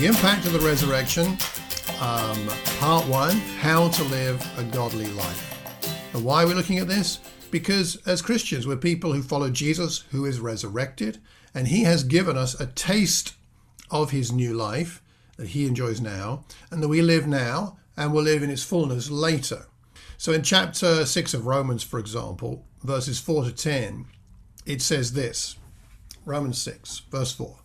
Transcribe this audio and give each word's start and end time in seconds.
The 0.00 0.06
Impact 0.06 0.46
of 0.46 0.54
the 0.54 0.60
Resurrection, 0.60 1.26
um, 2.00 2.48
Part 2.78 3.06
1 3.06 3.36
How 3.58 3.88
to 3.90 4.02
Live 4.04 4.58
a 4.58 4.64
Godly 4.64 5.08
Life. 5.08 6.14
And 6.14 6.24
why 6.24 6.42
are 6.42 6.46
we 6.46 6.54
looking 6.54 6.78
at 6.78 6.88
this? 6.88 7.18
Because 7.50 7.96
as 8.06 8.22
Christians, 8.22 8.66
we're 8.66 8.78
people 8.78 9.12
who 9.12 9.20
follow 9.22 9.50
Jesus, 9.50 10.04
who 10.10 10.24
is 10.24 10.40
resurrected, 10.40 11.18
and 11.52 11.68
he 11.68 11.82
has 11.82 12.02
given 12.02 12.38
us 12.38 12.58
a 12.58 12.68
taste 12.68 13.34
of 13.90 14.10
his 14.10 14.32
new 14.32 14.54
life 14.54 15.02
that 15.36 15.48
he 15.48 15.66
enjoys 15.66 16.00
now, 16.00 16.46
and 16.70 16.82
that 16.82 16.88
we 16.88 17.02
live 17.02 17.26
now 17.26 17.76
and 17.94 18.14
will 18.14 18.22
live 18.22 18.42
in 18.42 18.48
its 18.48 18.64
fullness 18.64 19.10
later. 19.10 19.66
So 20.16 20.32
in 20.32 20.42
chapter 20.42 21.04
6 21.04 21.34
of 21.34 21.44
Romans, 21.44 21.82
for 21.82 21.98
example, 21.98 22.64
verses 22.82 23.20
4 23.20 23.44
to 23.44 23.52
10, 23.52 24.06
it 24.64 24.80
says 24.80 25.12
this 25.12 25.56
Romans 26.24 26.56
6, 26.62 27.02
verse 27.10 27.32
4. 27.32 27.59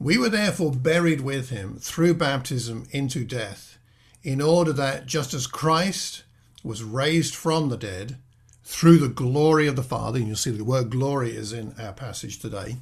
We 0.00 0.16
were 0.16 0.30
therefore 0.30 0.72
buried 0.72 1.20
with 1.20 1.50
him 1.50 1.76
through 1.78 2.14
baptism 2.14 2.88
into 2.90 3.22
death, 3.22 3.76
in 4.22 4.40
order 4.40 4.72
that 4.72 5.04
just 5.04 5.34
as 5.34 5.46
Christ 5.46 6.24
was 6.64 6.82
raised 6.82 7.34
from 7.34 7.68
the 7.68 7.76
dead 7.76 8.16
through 8.64 8.96
the 8.96 9.08
glory 9.08 9.66
of 9.66 9.76
the 9.76 9.82
Father, 9.82 10.18
and 10.18 10.26
you'll 10.26 10.36
see 10.36 10.52
the 10.52 10.64
word 10.64 10.88
glory 10.88 11.36
is 11.36 11.52
in 11.52 11.74
our 11.78 11.92
passage 11.92 12.38
today, 12.38 12.76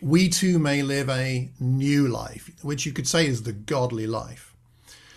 we 0.00 0.28
too 0.28 0.60
may 0.60 0.82
live 0.82 1.08
a 1.08 1.50
new 1.58 2.06
life, 2.06 2.48
which 2.62 2.86
you 2.86 2.92
could 2.92 3.08
say 3.08 3.26
is 3.26 3.42
the 3.42 3.52
godly 3.52 4.06
life. 4.06 4.54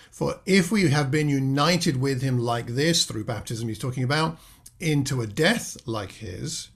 For 0.09 0.39
if 0.47 0.71
we 0.71 0.89
have 0.89 1.11
been 1.11 1.29
united 1.29 2.01
with 2.01 2.23
him 2.23 2.39
like 2.39 2.67
this 2.67 3.05
through 3.05 3.25
baptism, 3.25 3.67
he's 3.67 3.77
talking 3.77 4.03
about, 4.03 4.39
into 4.79 5.21
a 5.21 5.27
death 5.27 5.77
like 5.85 6.13
his, 6.13 6.69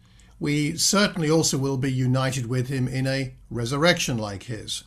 we 0.43 0.75
certainly 0.75 1.31
also 1.31 1.57
will 1.57 1.77
be 1.77 1.89
united 1.89 2.47
with 2.47 2.67
him 2.67 2.85
in 2.85 3.07
a 3.07 3.33
resurrection 3.49 4.17
like 4.17 4.43
his. 4.43 4.83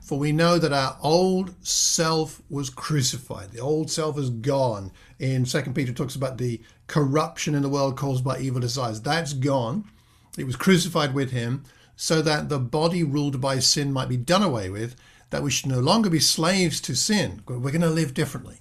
For 0.00 0.18
we 0.18 0.32
know 0.32 0.58
that 0.58 0.72
our 0.72 0.98
old 1.00 1.54
self 1.64 2.42
was 2.50 2.70
crucified. 2.70 3.52
The 3.52 3.60
old 3.60 3.88
self 3.88 4.18
is 4.18 4.30
gone. 4.30 4.90
In 5.20 5.46
Second 5.46 5.74
Peter 5.74 5.92
talks 5.92 6.16
about 6.16 6.38
the 6.38 6.60
corruption 6.88 7.54
in 7.54 7.62
the 7.62 7.68
world 7.68 7.96
caused 7.96 8.24
by 8.24 8.40
evil 8.40 8.60
desires. 8.60 9.00
That's 9.00 9.32
gone. 9.32 9.88
It 10.36 10.42
was 10.42 10.56
crucified 10.56 11.14
with 11.14 11.30
him 11.30 11.62
so 11.94 12.20
that 12.22 12.48
the 12.48 12.58
body 12.58 13.04
ruled 13.04 13.40
by 13.40 13.60
sin 13.60 13.92
might 13.92 14.08
be 14.08 14.16
done 14.16 14.42
away 14.42 14.70
with, 14.70 14.96
that 15.30 15.44
we 15.44 15.52
should 15.52 15.70
no 15.70 15.78
longer 15.78 16.10
be 16.10 16.18
slaves 16.18 16.80
to 16.80 16.96
sin. 16.96 17.44
We're 17.46 17.60
going 17.60 17.80
to 17.82 17.90
live 17.90 18.12
differently. 18.12 18.58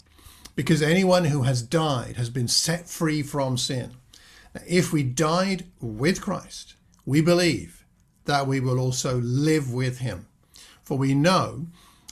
Because 0.56 0.84
anyone 0.84 1.26
who 1.26 1.42
has 1.42 1.64
died 1.64 2.18
has 2.18 2.30
been 2.30 2.48
set 2.48 2.88
free 2.88 3.24
from 3.24 3.58
sin. 3.58 3.96
If 4.68 4.94
we 4.94 5.04
died 5.04 5.66
with 5.82 6.22
Christ, 6.22 6.76
we 7.06 7.22
believe 7.22 7.86
that 8.26 8.48
we 8.48 8.60
will 8.60 8.80
also 8.80 9.20
live 9.20 9.72
with 9.72 10.00
him. 10.00 10.28
For 10.84 10.98
we 10.98 11.14
know 11.14 11.68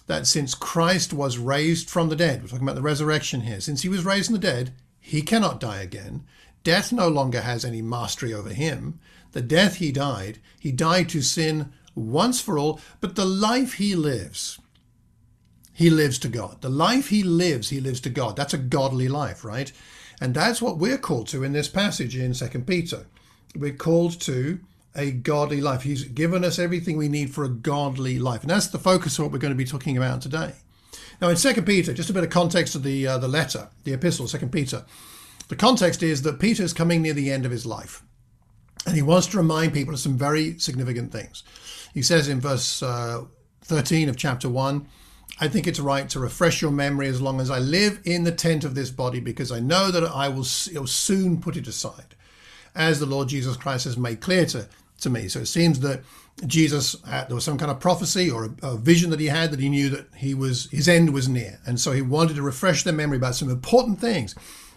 that 0.07 0.27
since 0.27 0.53
Christ 0.53 1.13
was 1.13 1.37
raised 1.37 1.89
from 1.89 2.09
the 2.09 2.15
dead, 2.15 2.41
we're 2.41 2.49
talking 2.49 2.65
about 2.65 2.75
the 2.75 2.81
resurrection 2.81 3.41
here, 3.41 3.61
since 3.61 3.81
he 3.81 3.89
was 3.89 4.05
raised 4.05 4.27
from 4.27 4.35
the 4.35 4.39
dead, 4.39 4.73
he 4.99 5.21
cannot 5.21 5.59
die 5.59 5.81
again. 5.81 6.23
Death 6.63 6.91
no 6.91 7.07
longer 7.07 7.41
has 7.41 7.65
any 7.65 7.81
mastery 7.81 8.33
over 8.33 8.49
him. 8.49 8.99
The 9.31 9.41
death 9.41 9.75
he 9.75 9.91
died, 9.91 10.39
he 10.59 10.71
died 10.71 11.09
to 11.09 11.21
sin 11.21 11.73
once 11.95 12.41
for 12.41 12.57
all, 12.57 12.79
but 12.99 13.15
the 13.15 13.25
life 13.25 13.73
he 13.73 13.95
lives, 13.95 14.59
he 15.73 15.89
lives 15.89 16.19
to 16.19 16.27
God. 16.27 16.61
The 16.61 16.69
life 16.69 17.09
he 17.09 17.23
lives, 17.23 17.69
he 17.69 17.79
lives 17.79 17.99
to 18.01 18.09
God. 18.09 18.35
That's 18.35 18.53
a 18.53 18.59
godly 18.59 19.07
life, 19.07 19.43
right? 19.43 19.71
And 20.23 20.33
that's 20.33 20.61
what 20.61 20.77
we're 20.77 20.97
called 20.97 21.27
to 21.27 21.43
in 21.43 21.51
this 21.51 21.67
passage 21.67 22.15
in 22.15 22.33
Second 22.33 22.65
Peter. 22.65 23.07
We're 23.57 23.73
called 23.73 24.21
to 24.21 24.61
a 24.95 25.11
godly 25.11 25.59
life. 25.59 25.81
He's 25.81 26.05
given 26.05 26.45
us 26.45 26.57
everything 26.57 26.95
we 26.95 27.09
need 27.09 27.33
for 27.33 27.43
a 27.43 27.49
godly 27.49 28.17
life. 28.19 28.39
And 28.39 28.49
that's 28.49 28.67
the 28.67 28.79
focus 28.79 29.19
of 29.19 29.25
what 29.25 29.33
we're 29.33 29.39
going 29.39 29.51
to 29.51 29.57
be 29.57 29.65
talking 29.65 29.97
about 29.97 30.21
today. 30.21 30.53
Now, 31.19 31.27
in 31.27 31.35
Second 31.35 31.65
Peter, 31.65 31.93
just 31.93 32.09
a 32.09 32.13
bit 32.13 32.23
of 32.23 32.29
context 32.29 32.73
of 32.73 32.83
the 32.83 33.05
uh, 33.05 33.17
the 33.17 33.27
letter, 33.27 33.67
the 33.83 33.91
epistle, 33.91 34.29
Second 34.29 34.53
Peter. 34.53 34.85
The 35.49 35.57
context 35.57 36.01
is 36.01 36.21
that 36.21 36.39
Peter 36.39 36.63
is 36.63 36.71
coming 36.71 37.01
near 37.01 37.13
the 37.13 37.29
end 37.29 37.45
of 37.45 37.51
his 37.51 37.65
life, 37.65 38.01
and 38.85 38.95
he 38.95 39.01
wants 39.01 39.27
to 39.27 39.37
remind 39.37 39.73
people 39.73 39.93
of 39.93 39.99
some 39.99 40.17
very 40.17 40.57
significant 40.57 41.11
things. 41.11 41.43
He 41.93 42.01
says 42.01 42.29
in 42.29 42.39
verse 42.39 42.81
uh, 42.81 43.25
13 43.63 44.07
of 44.07 44.15
chapter 44.15 44.47
one, 44.47 44.87
I 45.39 45.47
think 45.47 45.67
it's 45.67 45.79
right 45.79 46.07
to 46.09 46.19
refresh 46.19 46.61
your 46.61 46.71
memory 46.71 47.07
as 47.07 47.21
long 47.21 47.41
as 47.41 47.49
I 47.49 47.59
live 47.59 47.99
in 48.05 48.23
the 48.23 48.31
tent 48.31 48.63
of 48.63 48.75
this 48.75 48.91
body, 48.91 49.19
because 49.19 49.51
I 49.51 49.59
know 49.59 49.91
that 49.91 50.03
I 50.03 50.29
will 50.29 50.43
soon 50.43 51.41
put 51.41 51.57
it 51.57 51.67
aside, 51.67 52.15
as 52.75 52.99
the 52.99 53.05
Lord 53.05 53.29
Jesus 53.29 53.57
Christ 53.57 53.85
has 53.85 53.97
made 53.97 54.21
clear 54.21 54.45
to, 54.47 54.67
to 55.01 55.09
me. 55.09 55.27
So 55.27 55.39
it 55.39 55.47
seems 55.47 55.79
that 55.81 56.03
Jesus 56.45 56.93
there 56.93 57.27
was 57.29 57.43
some 57.43 57.57
kind 57.57 57.71
of 57.71 57.79
prophecy 57.79 58.29
or 58.29 58.45
a, 58.45 58.67
a, 58.69 58.77
vision 58.77 59.11
that 59.11 59.19
he 59.19 59.27
had 59.27 59.51
that 59.51 59.59
he 59.59 59.69
knew 59.69 59.89
that 59.89 60.07
he 60.15 60.33
was 60.33 60.69
his 60.71 60.87
end 60.87 61.13
was 61.13 61.29
near, 61.29 61.59
and 61.65 61.79
so 61.79 61.91
he 61.91 62.01
wanted 62.01 62.35
to 62.35 62.41
refresh 62.41 62.83
their 62.83 62.93
memory 62.93 63.17
about 63.17 63.35
some 63.35 63.49
important 63.49 63.99
things. 63.99 64.35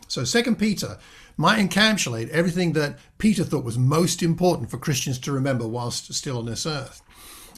So 0.08 0.24
Second 0.24 0.58
Peter 0.58 0.98
might 1.36 1.58
encapsulate 1.58 2.28
everything 2.30 2.72
that 2.72 2.98
Peter 3.18 3.44
thought 3.44 3.64
was 3.64 3.78
most 3.78 4.22
important 4.22 4.70
for 4.70 4.78
Christians 4.78 5.18
to 5.20 5.32
remember 5.32 5.66
whilst 5.66 6.12
still 6.14 6.38
on 6.38 6.46
this 6.46 6.66
earth. 6.66 7.02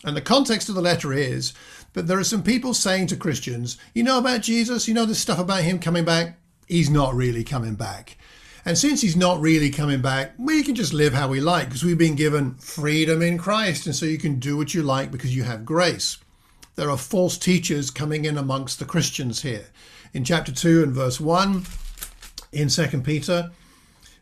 And 0.05 0.17
the 0.17 0.23
context 0.23 0.69
of 0.69 0.75
the 0.75 0.81
letter 0.81 1.13
is 1.13 1.53
that 1.93 2.07
there 2.07 2.19
are 2.19 2.25
some 2.25 2.43
people 2.43 2.75
saying 2.75 3.07
to 3.09 3.17
Christians, 3.17 3.79
you 3.95 4.03
know 4.03 4.19
about 4.19 4.43
Jesus, 4.43 4.89
you 4.89 4.95
know 4.95 5.07
this 5.07 5.19
stuff 5.19 5.39
about 5.39 5.63
him 5.63 5.79
coming 5.79 6.05
back? 6.05 6.39
He's 6.67 6.91
not 6.91 7.15
really 7.15 7.45
coming 7.45 7.75
back. 7.75 8.17
And 8.65 8.77
since 8.77 9.01
he's 9.01 9.17
not 9.17 9.41
really 9.41 9.71
coming 9.71 10.03
back, 10.03 10.35
we 10.39 10.63
can 10.63 10.75
just 10.75 10.93
live 10.93 11.15
how 11.15 11.29
we 11.29 11.41
like 11.41 11.69
because 11.69 11.85
we've 11.85 11.97
been 11.97 12.17
given 12.17 12.55
freedom 12.57 13.23
in 13.23 13.39
Christ. 13.39 13.87
And 13.87 13.95
so 13.95 14.05
you 14.05 14.19
can 14.19 14.39
do 14.39 14.57
what 14.57 14.75
you 14.75 14.83
like 14.83 15.11
because 15.11 15.35
you 15.35 15.45
have 15.45 15.65
grace. 15.65 16.19
There 16.75 16.91
are 16.91 16.99
false 16.99 17.39
teachers 17.39 17.91
coming 17.91 18.25
in 18.25 18.37
amongst 18.37 18.79
the 18.79 18.85
Christians 18.85 19.43
here. 19.43 19.67
In 20.13 20.25
chapter 20.25 20.53
2 20.53 20.83
and 20.83 20.93
verse 20.93 21.19
1 21.19 21.65
in 22.53 22.69
2 22.69 23.01
Peter, 23.01 23.51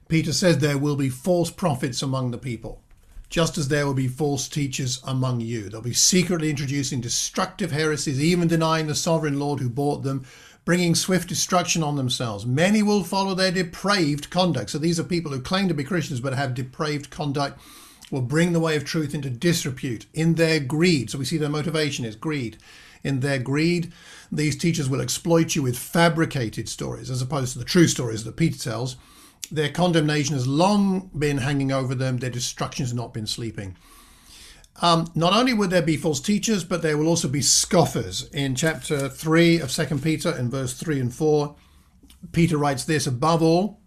Peter 0.09 0.33
says 0.33 0.59
there 0.59 0.79
will 0.79 0.97
be 0.97 1.09
false 1.09 1.51
prophets 1.51 2.01
among 2.01 2.31
the 2.31 2.39
people 2.39 2.81
just 3.29 3.59
as 3.59 3.69
there 3.69 3.87
will 3.87 3.95
be 3.95 4.09
false 4.09 4.49
teachers 4.49 5.01
among 5.05 5.41
you. 5.41 5.69
They'll 5.69 5.81
be 5.81 5.93
secretly 5.93 6.51
introducing 6.51 7.01
destructive 7.01 7.73
heresies, 7.73 8.23
even 8.23 8.49
denying 8.49 8.87
the 8.87 8.95
sovereign 8.95 9.39
Lord 9.39 9.61
who 9.61 9.69
bought 9.69 10.03
them, 10.03 10.25
bringing 10.65 10.95
swift 10.95 11.29
destruction 11.29 11.83
on 11.83 11.97
themselves. 11.97 12.47
Many 12.47 12.83
will 12.83 13.05
follow 13.05 13.35
their 13.35 13.53
depraved 13.53 14.31
conduct. 14.31 14.71
So 14.71 14.79
these 14.79 15.01
are 15.01 15.05
people 15.05 15.33
who 15.33 15.41
claim 15.41 15.69
to 15.69 15.75
be 15.75 15.85
Christians 15.85 16.21
but 16.21 16.35
have 16.35 16.55
depraved 16.55 17.11
conduct, 17.11 17.61
will 18.11 18.23
bring 18.23 18.53
the 18.53 18.61
way 18.61 18.77
of 18.77 18.85
truth 18.85 19.15
into 19.15 19.29
disrepute 19.31 20.07
in 20.15 20.35
their 20.35 20.61
greed. 20.61 21.11
So 21.11 21.19
we 21.19 21.25
see 21.25 21.39
their 21.39 21.49
motivation 21.49 22.05
is 22.05 22.15
greed. 22.15 22.57
In 23.03 23.21
their 23.21 23.39
greed, 23.39 23.93
these 24.31 24.57
teachers 24.57 24.89
will 24.89 25.01
exploit 25.01 25.55
you 25.55 25.63
with 25.63 25.79
fabricated 25.79 26.69
stories 26.69 27.11
as 27.11 27.23
opposed 27.23 27.53
to 27.53 27.59
the 27.59 27.65
true 27.65 27.89
stories 27.89 28.25
that 28.25 28.37
Peter 28.37 28.59
tells 28.59 28.97
their 29.51 29.71
condemnation 29.71 30.35
has 30.35 30.47
long 30.47 31.11
been 31.17 31.39
hanging 31.39 31.73
over 31.73 31.95
them, 31.95 32.19
their 32.19 32.31
destruction 32.31 32.85
has 32.85 32.95
not 32.95 33.15
been 33.15 33.27
sleeping. 33.27 33.77
Um, 34.83 35.11
not 35.15 35.33
only 35.33 35.55
would 35.55 35.71
there 35.71 35.83
be 35.83 35.97
false 35.97 36.21
teachers, 36.21 36.63
but 36.63 36.83
there 36.83 36.99
will 36.99 37.09
also 37.09 37.29
be 37.29 37.41
scoffers. 37.41 38.29
In 38.31 38.55
chapter 38.55 39.09
3 39.09 39.61
of 39.61 39.71
2 39.71 39.99
Peter, 39.99 40.37
in 40.37 40.51
verse 40.51 40.75
3 40.75 41.01
and 41.01 41.15
4, 41.15 41.57
Peter 42.33 42.59
writes 42.59 42.85
this 42.85 43.07
Above 43.07 43.43
all, 43.43 43.81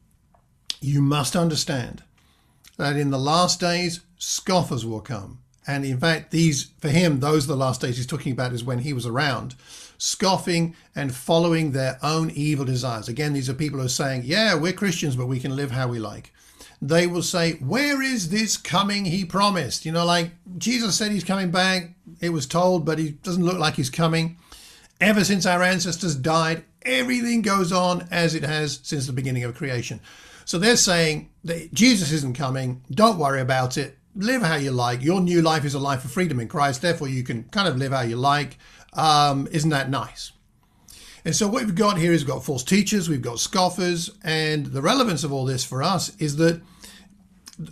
you 0.81 1.01
must 1.01 1.35
understand 1.35 2.03
that 2.77 2.95
in 2.95 3.11
the 3.11 3.19
last 3.19 3.59
days, 3.59 4.01
scoffers 4.17 4.85
will 4.85 5.01
come. 5.01 5.39
And 5.67 5.85
in 5.85 5.99
fact, 5.99 6.31
these, 6.31 6.71
for 6.79 6.89
him, 6.89 7.19
those 7.19 7.45
are 7.45 7.49
the 7.49 7.55
last 7.55 7.81
days 7.81 7.97
he's 7.97 8.07
talking 8.07 8.31
about 8.31 8.53
is 8.53 8.63
when 8.63 8.79
he 8.79 8.93
was 8.93 9.05
around 9.05 9.55
scoffing 9.99 10.75
and 10.95 11.13
following 11.13 11.71
their 11.71 11.99
own 12.01 12.31
evil 12.31 12.65
desires. 12.65 13.07
Again, 13.07 13.33
these 13.33 13.49
are 13.49 13.53
people 13.53 13.79
who 13.79 13.85
are 13.85 13.89
saying, 13.89 14.23
Yeah, 14.25 14.55
we're 14.55 14.73
Christians, 14.73 15.15
but 15.15 15.27
we 15.27 15.39
can 15.39 15.55
live 15.55 15.69
how 15.69 15.87
we 15.87 15.99
like. 15.99 16.33
They 16.81 17.05
will 17.05 17.21
say, 17.21 17.53
Where 17.53 18.01
is 18.01 18.29
this 18.29 18.57
coming 18.57 19.05
he 19.05 19.25
promised? 19.25 19.85
You 19.85 19.91
know, 19.91 20.05
like 20.05 20.31
Jesus 20.57 20.95
said 20.95 21.11
he's 21.11 21.23
coming 21.23 21.51
back. 21.51 21.91
It 22.21 22.29
was 22.29 22.47
told, 22.47 22.85
but 22.85 22.97
he 22.97 23.11
doesn't 23.11 23.45
look 23.45 23.59
like 23.59 23.75
he's 23.75 23.91
coming. 23.91 24.37
Ever 24.99 25.23
since 25.23 25.45
our 25.45 25.61
ancestors 25.61 26.15
died, 26.15 26.63
everything 26.81 27.41
goes 27.41 27.71
on 27.71 28.07
as 28.09 28.33
it 28.33 28.43
has 28.43 28.79
since 28.83 29.05
the 29.05 29.13
beginning 29.13 29.43
of 29.43 29.55
creation. 29.55 29.99
So 30.45 30.57
they're 30.57 30.77
saying 30.77 31.29
that 31.43 31.73
Jesus 31.73 32.11
isn't 32.11 32.35
coming. 32.35 32.81
Don't 32.89 33.19
worry 33.19 33.41
about 33.41 33.77
it. 33.77 33.97
Live 34.15 34.41
how 34.41 34.55
you 34.55 34.71
like. 34.71 35.03
Your 35.03 35.21
new 35.21 35.41
life 35.41 35.63
is 35.63 35.75
a 35.75 35.79
life 35.79 36.03
of 36.03 36.11
freedom 36.11 36.39
in 36.39 36.47
Christ. 36.47 36.81
Therefore, 36.81 37.07
you 37.07 37.23
can 37.23 37.43
kind 37.43 37.67
of 37.67 37.77
live 37.77 37.91
how 37.91 38.01
you 38.01 38.15
like. 38.15 38.57
Um, 38.93 39.47
isn't 39.51 39.69
that 39.69 39.89
nice? 39.89 40.31
And 41.25 41.35
so 41.35 41.47
what 41.47 41.65
we've 41.65 41.75
got 41.75 41.97
here 41.97 42.13
is 42.13 42.23
we've 42.23 42.33
got 42.33 42.45
false 42.45 42.63
teachers, 42.63 43.09
we've 43.09 43.21
got 43.21 43.39
scoffers, 43.39 44.09
and 44.23 44.67
the 44.67 44.81
relevance 44.81 45.23
of 45.23 45.33
all 45.33 45.45
this 45.45 45.63
for 45.63 45.83
us 45.83 46.15
is 46.17 46.37
that 46.37 46.61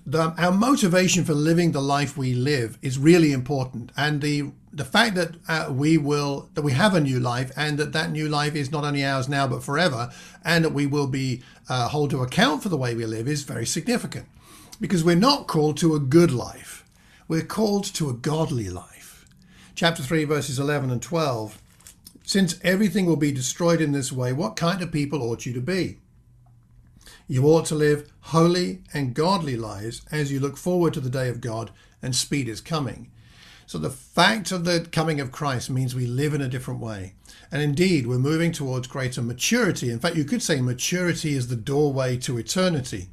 the, 0.06 0.34
our 0.38 0.52
motivation 0.52 1.24
for 1.24 1.34
living 1.34 1.72
the 1.72 1.82
life 1.82 2.18
we 2.18 2.34
live 2.34 2.78
is 2.82 3.00
really 3.00 3.32
important, 3.32 3.92
and 3.96 4.22
the 4.22 4.52
the 4.74 4.84
fact 4.86 5.16
that 5.16 5.36
uh, 5.48 5.72
we 5.72 5.98
will 5.98 6.50
that 6.56 6.62
we 6.62 6.74
have 6.74 6.94
a 6.94 7.00
new 7.00 7.22
life, 7.22 7.52
and 7.56 7.80
that 7.80 7.94
that 7.94 8.12
new 8.12 8.28
life 8.28 8.54
is 8.54 8.70
not 8.70 8.84
only 8.84 9.06
ours 9.06 9.30
now 9.30 9.48
but 9.48 9.64
forever, 9.64 10.12
and 10.44 10.66
that 10.66 10.74
we 10.74 10.86
will 10.86 11.08
be 11.08 11.42
uh, 11.70 11.88
hold 11.88 12.10
to 12.10 12.22
account 12.22 12.62
for 12.62 12.70
the 12.70 12.78
way 12.78 12.94
we 12.96 13.06
live 13.06 13.30
is 13.30 13.44
very 13.44 13.66
significant, 13.66 14.26
because 14.82 15.06
we're 15.06 15.16
not 15.16 15.48
called 15.48 15.78
to 15.78 15.96
a 15.96 16.00
good 16.00 16.32
life, 16.32 16.84
we're 17.30 17.42
called 17.42 17.86
to 17.86 18.10
a 18.10 18.14
godly 18.14 18.70
life 18.70 18.97
chapter 19.78 20.02
3, 20.02 20.24
verses 20.24 20.58
11 20.58 20.90
and 20.90 21.04
12. 21.04 21.62
Since 22.24 22.60
everything 22.64 23.06
will 23.06 23.16
be 23.16 23.32
destroyed 23.32 23.80
in 23.80 23.92
this 23.92 24.12
way, 24.12 24.34
what 24.34 24.56
kind 24.56 24.82
of 24.82 24.92
people 24.92 25.22
ought 25.22 25.46
you 25.46 25.54
to 25.54 25.62
be? 25.62 26.00
You 27.28 27.46
ought 27.46 27.68
to 27.68 27.76
live 27.76 28.12
holy 28.22 28.82
and 28.92 29.14
godly 29.14 29.56
lives 29.56 30.02
as 30.12 30.32
you 30.32 30.40
look 30.40 30.58
forward 30.58 30.96
to 30.96 31.00
the 31.00 31.12
day 31.12 31.30
of 31.30 31.42
God 31.42 31.70
and 32.02 32.16
speed 32.16 32.50
is 32.50 32.60
coming. 32.60 33.12
So 33.68 33.78
the 33.78 33.92
fact 33.92 34.52
of 34.52 34.66
the 34.66 34.88
coming 34.92 35.20
of 35.20 35.32
Christ 35.32 35.70
means 35.70 35.94
we 35.94 36.08
live 36.08 36.34
in 36.34 36.42
a 36.42 36.50
different 36.50 36.80
way. 36.80 37.14
And 37.52 37.62
indeed, 37.62 38.08
we're 38.08 38.18
moving 38.18 38.52
towards 38.52 38.88
greater 38.88 39.22
maturity. 39.22 39.92
In 39.92 40.00
fact, 40.00 40.16
you 40.16 40.26
could 40.26 40.42
say 40.42 40.60
maturity 40.60 41.36
is 41.36 41.50
the 41.50 41.56
doorway 41.56 42.18
to 42.18 42.40
eternity. 42.40 43.10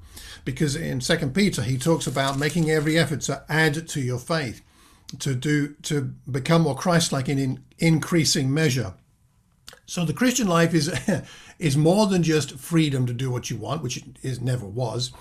Because 0.46 0.76
in 0.76 1.02
Second 1.02 1.34
Peter, 1.34 1.61
he 1.61 1.76
talks 1.76 2.06
about 2.06 2.38
making 2.38 2.70
every 2.70 2.99
effort 2.99 3.20
to 3.22 3.44
add 3.50 3.87
to 3.87 4.00
your 4.00 4.19
faith, 4.19 4.62
to 5.18 5.34
do 5.34 5.74
to 5.82 6.12
become 6.30 6.62
more 6.62 6.74
Christ-like 6.74 7.28
in, 7.28 7.38
in 7.38 7.64
increasing 7.78 8.52
measure. 8.52 8.94
So 9.86 10.04
the 10.04 10.12
Christian 10.12 10.48
life 10.48 10.74
is 10.74 10.92
is 11.58 11.76
more 11.76 12.06
than 12.06 12.22
just 12.22 12.58
freedom 12.58 13.06
to 13.06 13.12
do 13.12 13.30
what 13.30 13.50
you 13.50 13.56
want, 13.56 13.82
which 13.82 13.96
it 13.96 14.04
is 14.22 14.40
never 14.40 14.66
was. 14.66 15.12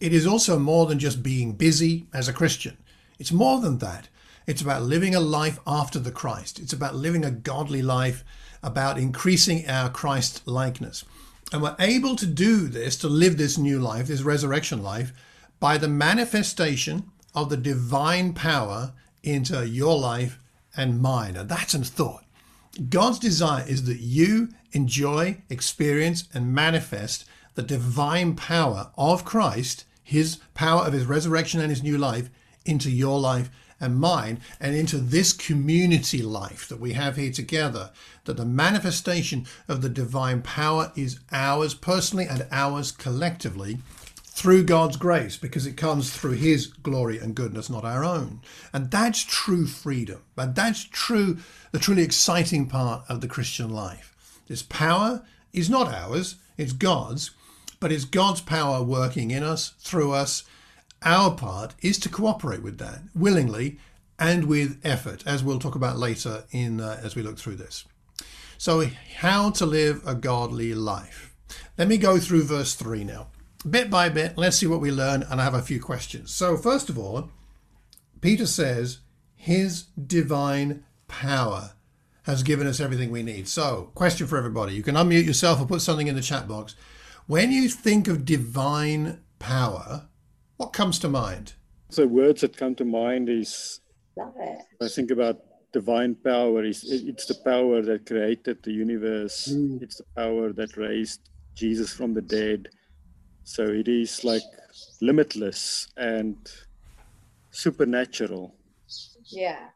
It 0.00 0.12
is 0.12 0.26
also 0.26 0.58
more 0.58 0.86
than 0.86 0.98
just 0.98 1.22
being 1.22 1.52
busy 1.52 2.06
as 2.12 2.28
a 2.28 2.32
Christian. 2.32 2.76
It's 3.18 3.32
more 3.32 3.60
than 3.60 3.78
that. 3.78 4.08
It's 4.46 4.62
about 4.62 4.82
living 4.82 5.14
a 5.14 5.20
life 5.20 5.60
after 5.66 5.98
the 5.98 6.10
Christ. 6.10 6.58
It's 6.58 6.72
about 6.72 6.96
living 6.96 7.24
a 7.24 7.30
godly 7.30 7.82
life, 7.82 8.24
about 8.62 8.98
increasing 8.98 9.68
our 9.68 9.88
Christ 9.88 10.42
likeness. 10.46 11.04
And 11.52 11.62
we're 11.62 11.76
able 11.78 12.16
to 12.16 12.26
do 12.26 12.66
this, 12.66 12.96
to 12.98 13.08
live 13.08 13.36
this 13.36 13.58
new 13.58 13.78
life, 13.78 14.08
this 14.08 14.22
resurrection 14.22 14.82
life, 14.82 15.12
by 15.60 15.78
the 15.78 15.88
manifestation 15.88 17.04
of 17.34 17.50
the 17.50 17.56
divine 17.56 18.32
power 18.32 18.92
into 19.22 19.66
your 19.66 19.98
life 19.98 20.38
and 20.76 21.00
mine. 21.00 21.36
And 21.36 21.48
that's 21.48 21.74
a 21.74 21.80
thought. 21.80 22.24
God's 22.88 23.18
desire 23.18 23.64
is 23.66 23.84
that 23.84 24.00
you 24.00 24.48
enjoy, 24.72 25.42
experience, 25.50 26.24
and 26.32 26.54
manifest 26.54 27.24
the 27.54 27.62
divine 27.62 28.34
power 28.34 28.90
of 28.96 29.24
Christ, 29.24 29.84
his 30.02 30.36
power 30.54 30.82
of 30.82 30.94
his 30.94 31.04
resurrection 31.04 31.60
and 31.60 31.70
his 31.70 31.82
new 31.82 31.98
life, 31.98 32.30
into 32.64 32.90
your 32.90 33.20
life 33.20 33.50
and 33.78 33.98
mine, 33.98 34.40
and 34.60 34.74
into 34.74 34.98
this 34.98 35.32
community 35.32 36.22
life 36.22 36.68
that 36.68 36.80
we 36.80 36.92
have 36.94 37.16
here 37.16 37.32
together. 37.32 37.90
That 38.24 38.36
the 38.36 38.46
manifestation 38.46 39.46
of 39.68 39.82
the 39.82 39.88
divine 39.88 40.40
power 40.40 40.92
is 40.96 41.20
ours 41.30 41.74
personally 41.74 42.26
and 42.26 42.46
ours 42.50 42.92
collectively 42.92 43.78
through 44.42 44.64
God's 44.64 44.96
grace 44.96 45.36
because 45.36 45.66
it 45.66 45.76
comes 45.76 46.10
through 46.10 46.32
His 46.32 46.66
glory 46.66 47.16
and 47.16 47.32
goodness, 47.32 47.70
not 47.70 47.84
our 47.84 48.04
own. 48.04 48.40
And 48.72 48.90
that's 48.90 49.22
true 49.22 49.68
freedom. 49.68 50.20
But 50.34 50.56
that's 50.56 50.82
true, 50.82 51.38
the 51.70 51.78
truly 51.78 52.02
exciting 52.02 52.66
part 52.66 53.04
of 53.08 53.20
the 53.20 53.28
Christian 53.28 53.70
life. 53.70 54.42
This 54.48 54.64
power 54.64 55.24
is 55.52 55.70
not 55.70 55.94
ours, 55.94 56.34
it's 56.56 56.72
God's, 56.72 57.30
but 57.78 57.92
it's 57.92 58.04
God's 58.04 58.40
power 58.40 58.82
working 58.82 59.30
in 59.30 59.44
us, 59.44 59.74
through 59.78 60.10
us. 60.10 60.42
Our 61.04 61.36
part 61.36 61.76
is 61.80 61.96
to 62.00 62.08
cooperate 62.08 62.64
with 62.64 62.78
that 62.78 62.98
willingly 63.14 63.78
and 64.18 64.46
with 64.46 64.80
effort, 64.82 65.22
as 65.24 65.44
we'll 65.44 65.60
talk 65.60 65.76
about 65.76 65.98
later 65.98 66.46
in 66.50 66.80
uh, 66.80 67.00
as 67.00 67.14
we 67.14 67.22
look 67.22 67.38
through 67.38 67.56
this. 67.56 67.84
So, 68.58 68.90
how 69.18 69.50
to 69.50 69.66
live 69.66 70.02
a 70.04 70.16
godly 70.16 70.74
life. 70.74 71.32
Let 71.78 71.86
me 71.86 71.96
go 71.96 72.18
through 72.18 72.42
verse 72.42 72.74
3 72.74 73.04
now 73.04 73.28
bit 73.68 73.90
by 73.90 74.08
bit, 74.08 74.36
let's 74.36 74.56
see 74.56 74.66
what 74.66 74.80
we 74.80 74.90
learn, 74.90 75.22
and 75.22 75.40
I 75.40 75.44
have 75.44 75.54
a 75.54 75.62
few 75.62 75.80
questions. 75.80 76.32
So, 76.32 76.56
first 76.56 76.88
of 76.88 76.98
all, 76.98 77.30
Peter 78.20 78.46
says, 78.46 78.98
His 79.34 79.84
divine 80.06 80.84
power 81.08 81.72
has 82.24 82.42
given 82.42 82.66
us 82.66 82.80
everything 82.80 83.10
we 83.10 83.22
need. 83.22 83.48
So, 83.48 83.90
question 83.94 84.26
for 84.26 84.38
everybody 84.38 84.74
you 84.74 84.82
can 84.82 84.94
unmute 84.94 85.26
yourself 85.26 85.60
or 85.60 85.66
put 85.66 85.82
something 85.82 86.06
in 86.06 86.16
the 86.16 86.22
chat 86.22 86.48
box. 86.48 86.74
When 87.26 87.52
you 87.52 87.68
think 87.68 88.08
of 88.08 88.24
divine 88.24 89.20
power, 89.38 90.08
what 90.56 90.72
comes 90.72 90.98
to 91.00 91.08
mind? 91.08 91.54
So, 91.90 92.06
words 92.06 92.40
that 92.40 92.56
come 92.56 92.74
to 92.76 92.84
mind 92.84 93.28
is 93.28 93.80
I 94.80 94.88
think 94.88 95.10
about 95.10 95.40
divine 95.72 96.14
power 96.14 96.64
is 96.64 96.84
it's 96.84 97.26
the 97.26 97.34
power 97.34 97.82
that 97.82 98.06
created 98.06 98.62
the 98.62 98.72
universe. 98.72 99.48
Mm. 99.52 99.82
It's 99.82 99.96
the 99.96 100.04
power 100.16 100.52
that 100.52 100.76
raised 100.76 101.30
Jesus 101.54 101.92
from 101.92 102.14
the 102.14 102.22
dead 102.22 102.68
so 103.44 103.64
it 103.64 103.88
is 103.88 104.24
like 104.24 104.42
limitless 105.00 105.88
and 105.96 106.36
supernatural. 107.50 108.54
Yeah. 109.26 109.68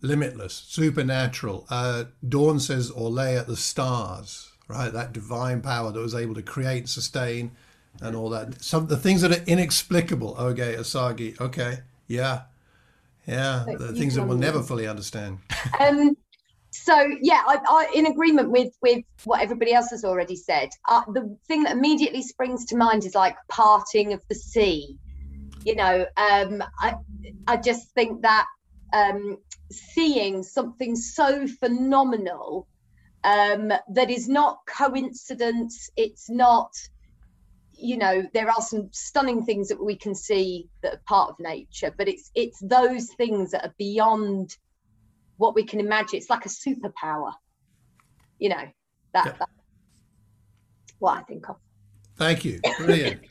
Limitless, 0.00 0.54
supernatural. 0.54 1.66
Uh, 1.70 2.04
Dawn 2.28 2.58
says, 2.58 2.90
or 2.90 3.10
lay 3.10 3.36
at 3.36 3.46
the 3.46 3.56
stars, 3.56 4.50
right? 4.68 4.92
That 4.92 5.12
divine 5.12 5.60
power 5.60 5.92
that 5.92 6.00
was 6.00 6.14
able 6.14 6.34
to 6.34 6.42
create, 6.42 6.88
sustain, 6.88 7.52
and 8.00 8.16
all 8.16 8.30
that. 8.30 8.62
Some 8.62 8.86
the 8.88 8.96
things 8.96 9.20
that 9.20 9.30
are 9.30 9.44
inexplicable. 9.46 10.36
Okay, 10.38 10.74
Asagi. 10.74 11.40
Okay, 11.40 11.78
yeah, 12.08 12.42
yeah. 13.26 13.64
The 13.78 13.92
things 13.92 14.16
that 14.16 14.26
we'll 14.26 14.38
never 14.38 14.62
fully 14.62 14.88
understand. 14.88 15.38
Um, 15.78 16.16
so 16.72 17.06
yeah 17.20 17.42
I, 17.46 17.58
I, 17.68 17.92
in 17.94 18.06
agreement 18.06 18.50
with 18.50 18.72
with 18.80 19.04
what 19.24 19.42
everybody 19.42 19.74
else 19.74 19.90
has 19.90 20.04
already 20.04 20.36
said 20.36 20.70
uh, 20.88 21.02
the 21.12 21.36
thing 21.46 21.64
that 21.64 21.76
immediately 21.76 22.22
springs 22.22 22.64
to 22.66 22.76
mind 22.76 23.04
is 23.04 23.14
like 23.14 23.36
parting 23.48 24.12
of 24.12 24.22
the 24.28 24.34
sea. 24.34 24.96
You 25.64 25.76
know 25.76 26.06
um, 26.16 26.64
i 26.80 26.94
i 27.46 27.56
just 27.56 27.90
think 27.90 28.22
that 28.22 28.46
um, 28.92 29.38
seeing 29.70 30.42
something 30.42 30.96
so 30.96 31.46
phenomenal 31.46 32.66
um, 33.24 33.72
that 33.92 34.10
is 34.10 34.28
not 34.28 34.58
coincidence 34.66 35.90
it's 35.96 36.28
not 36.28 36.72
you 37.74 37.96
know 37.96 38.22
there 38.32 38.48
are 38.48 38.60
some 38.60 38.88
stunning 38.92 39.44
things 39.44 39.68
that 39.68 39.82
we 39.82 39.96
can 39.96 40.14
see 40.14 40.68
that 40.82 40.94
are 40.94 41.02
part 41.06 41.30
of 41.30 41.36
nature 41.38 41.92
but 41.96 42.08
it's 42.08 42.30
it's 42.34 42.58
those 42.60 43.08
things 43.14 43.50
that 43.50 43.64
are 43.64 43.74
beyond 43.78 44.56
what 45.42 45.56
we 45.56 45.64
can 45.64 45.80
imagine. 45.80 46.18
It's 46.18 46.30
like 46.30 46.46
a 46.46 46.48
superpower. 46.48 47.32
You 48.38 48.50
know, 48.50 48.64
that, 49.12 49.26
yeah. 49.26 49.32
that's 49.40 49.50
what 51.00 51.18
I 51.18 51.22
think 51.22 51.48
of. 51.48 51.56
Thank 52.16 52.44
you. 52.44 52.60
Brilliant. 52.78 53.22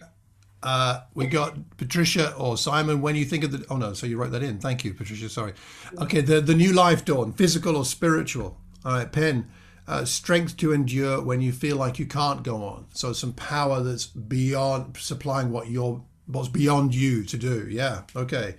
Uh, 0.63 1.02
we 1.16 1.25
got 1.25 1.58
Patricia 1.78 2.36
or 2.36 2.56
Simon. 2.56 3.02
When 3.02 3.16
you 3.16 3.25
think 3.25 3.44
of 3.44 3.52
the, 3.52 3.66
oh 3.72 3.78
no, 3.78 3.94
so 3.94 4.06
you 4.06 4.16
wrote 4.16 4.31
that 4.34 4.44
in. 4.44 4.60
Thank 4.60 4.86
you, 4.86 4.94
Patricia. 4.94 5.28
Sorry. 5.28 5.54
Okay, 5.98 6.22
the 6.22 6.40
the 6.40 6.53
new 6.53 6.72
life 6.72 7.03
dawn, 7.03 7.34
physical 7.34 7.75
or 7.75 7.84
spiritual. 7.84 8.60
All 8.86 8.91
right, 8.91 9.12
Pen. 9.12 9.50
Uh, 9.88 10.06
strength 10.06 10.58
to 10.58 10.72
endure 10.72 11.20
when 11.20 11.41
you 11.41 11.51
feel 11.51 11.77
like 11.77 11.98
you 11.98 12.06
can't 12.06 12.44
go 12.44 12.63
on. 12.63 12.86
So 12.94 13.12
some 13.12 13.34
power 13.34 13.82
that's 13.82 14.06
beyond 14.06 14.98
supplying 14.98 15.50
what 15.50 15.68
you're 15.68 16.03
what's 16.27 16.50
beyond 16.50 16.94
you 16.94 17.24
to 17.24 17.38
do. 17.38 17.65
Yeah. 17.68 18.03
Okay. 18.15 18.53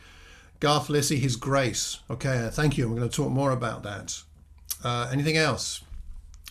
Garth 0.62 0.88
Lissy, 0.88 1.18
His 1.18 1.34
Grace. 1.34 1.98
Okay, 2.08 2.38
uh, 2.38 2.48
thank 2.48 2.78
you. 2.78 2.88
We're 2.88 2.94
going 2.94 3.08
to 3.08 3.16
talk 3.16 3.32
more 3.32 3.50
about 3.50 3.82
that. 3.82 4.22
Uh, 4.84 5.10
anything 5.12 5.36
else? 5.36 5.82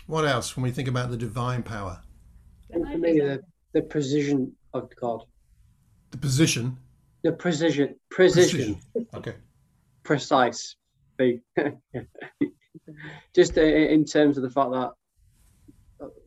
What 0.06 0.25
else 0.25 0.58
when 0.58 0.63
we 0.63 0.72
think 0.72 0.89
about 0.89 1.12
the 1.12 1.15
divine 1.15 1.63
power? 1.63 2.01
And 2.72 2.86
for 2.91 2.98
me, 2.98 3.22
the, 3.22 3.41
the 3.72 3.84
precision 3.84 4.51
of 4.74 4.89
God. 5.00 5.24
The 6.10 6.18
position? 6.18 6.77
The 7.24 7.32
precision. 7.32 7.96
Precision. 8.10 8.75
precision. 8.94 9.08
Okay. 9.13 9.36
Precise. 10.03 10.75
Just 13.34 13.58
uh, 13.58 13.62
in 13.62 14.03
terms 14.03 14.36
of 14.36 14.44
the 14.44 14.50
fact 14.50 14.72
that, 14.72 14.91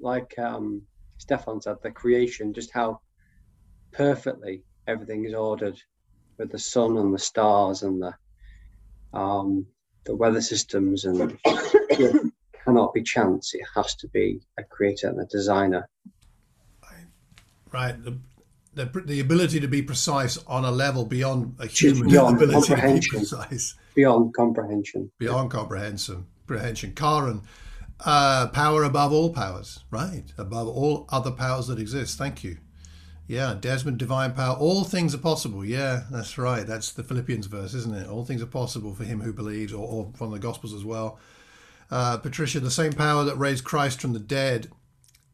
like 0.00 0.38
um, 0.38 0.80
Stefan 1.18 1.60
said, 1.60 1.76
the 1.82 1.90
creation, 1.90 2.54
just 2.54 2.70
how 2.72 3.00
perfectly 3.92 4.62
everything 4.86 5.26
is 5.26 5.34
ordered 5.34 5.78
with 6.38 6.50
the 6.50 6.58
sun 6.58 6.96
and 6.96 7.14
the 7.14 7.18
stars 7.18 7.82
and 7.82 8.02
the 8.02 8.14
um, 9.16 9.66
the 10.04 10.14
weather 10.14 10.40
systems 10.40 11.04
and 11.04 11.38
it 11.44 12.32
cannot 12.64 12.92
be 12.92 13.02
chance. 13.02 13.54
It 13.54 13.62
has 13.74 13.94
to 13.96 14.08
be 14.08 14.40
a 14.58 14.64
creator 14.64 15.08
and 15.08 15.20
a 15.20 15.26
designer. 15.26 15.88
Right. 17.72 17.96
The, 18.04 18.18
the, 18.74 19.02
the 19.04 19.20
ability 19.20 19.58
to 19.60 19.66
be 19.66 19.82
precise 19.82 20.38
on 20.46 20.64
a 20.64 20.70
level 20.70 21.04
beyond 21.04 21.56
a 21.58 21.66
human 21.66 22.08
beyond 22.08 22.36
ability 22.36 22.68
comprehension. 22.68 23.02
to 23.02 23.10
be 23.10 23.18
precise. 23.18 23.74
Beyond 23.94 24.34
comprehension. 24.34 25.10
Beyond 25.18 25.50
comprehension. 25.50 26.26
Comprehension. 26.46 26.92
Karen, 26.94 27.42
uh, 28.04 28.48
power 28.48 28.84
above 28.84 29.12
all 29.12 29.32
powers. 29.32 29.80
Right. 29.90 30.24
Above 30.38 30.68
all 30.68 31.06
other 31.08 31.32
powers 31.32 31.66
that 31.66 31.80
exist. 31.80 32.16
Thank 32.16 32.44
you. 32.44 32.58
Yeah, 33.26 33.56
Desmond, 33.58 33.98
divine 33.98 34.32
power. 34.32 34.54
All 34.54 34.84
things 34.84 35.14
are 35.14 35.18
possible. 35.18 35.64
Yeah, 35.64 36.02
that's 36.10 36.36
right. 36.36 36.66
That's 36.66 36.92
the 36.92 37.02
Philippians 37.02 37.46
verse, 37.46 37.72
isn't 37.72 37.94
it? 37.94 38.08
All 38.08 38.24
things 38.24 38.42
are 38.42 38.46
possible 38.46 38.94
for 38.94 39.04
him 39.04 39.22
who 39.22 39.32
believes, 39.32 39.72
or, 39.72 39.86
or 39.86 40.12
from 40.14 40.30
the 40.30 40.38
Gospels 40.38 40.74
as 40.74 40.84
well. 40.84 41.18
Uh, 41.90 42.18
Patricia, 42.18 42.60
the 42.60 42.70
same 42.70 42.92
power 42.92 43.24
that 43.24 43.36
raised 43.36 43.64
Christ 43.64 44.00
from 44.00 44.12
the 44.12 44.18
dead. 44.18 44.70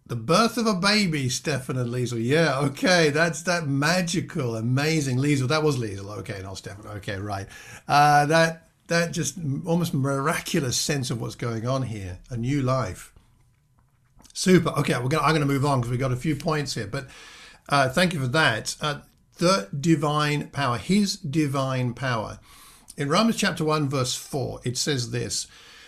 The 0.06 0.16
birth 0.16 0.56
of 0.56 0.66
a 0.66 0.75
baby, 0.75 1.28
Stefan 1.28 1.76
and 1.76 1.92
Liesel. 1.92 2.25
Yeah, 2.25 2.59
okay, 2.61 3.11
that's 3.11 3.42
that 3.42 3.68
magical, 3.68 4.56
amazing 4.56 5.18
Liesel. 5.18 5.49
That 5.49 5.62
was 5.62 5.76
Liesel. 5.76 6.18
Okay, 6.18 6.40
not 6.42 6.59
Stefan. 6.59 6.87
Okay, 6.87 7.16
right. 7.16 7.47
Uh, 7.88 8.26
that 8.26 8.68
that 8.88 9.12
just 9.12 9.38
almost 9.64 9.94
miraculous 9.94 10.76
sense 10.76 11.11
of 11.11 11.20
what's 11.20 11.37
going 11.37 11.66
on 11.66 11.82
here, 11.82 12.18
a 12.28 12.37
new 12.37 12.61
life. 12.61 13.12
Super. 14.32 14.70
Okay, 14.70 14.94
we're 14.94 15.09
gonna, 15.09 15.23
I'm 15.23 15.30
going 15.30 15.47
to 15.47 15.47
move 15.47 15.64
on 15.64 15.80
because 15.80 15.90
we've 15.90 16.00
got 16.00 16.12
a 16.12 16.16
few 16.16 16.35
points 16.35 16.75
here, 16.75 16.87
but 16.87 17.09
uh, 17.70 17.88
thank 17.88 18.12
you 18.12 18.20
for 18.20 18.28
that. 18.28 18.76
Uh, 18.80 19.00
the 19.38 19.68
divine 19.78 20.48
power, 20.48 20.76
His 20.76 21.16
divine 21.16 21.94
power. 21.94 22.38
In 22.96 23.08
Romans 23.08 23.36
chapter 23.36 23.64
1, 23.64 23.88
verse 23.88 24.14
4, 24.14 24.60
it 24.64 24.76
says 24.76 25.10
this 25.10 25.46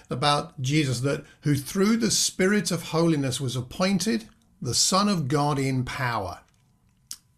about 0.08 0.60
Jesus 0.60 1.00
that 1.00 1.24
who 1.42 1.54
through 1.54 1.96
the 1.96 2.10
Spirit 2.10 2.70
of 2.70 2.84
holiness 2.84 3.40
was 3.40 3.56
appointed 3.56 4.28
the 4.60 4.74
Son 4.74 5.08
of 5.08 5.26
God 5.28 5.58
in 5.58 5.84
power. 5.84 6.40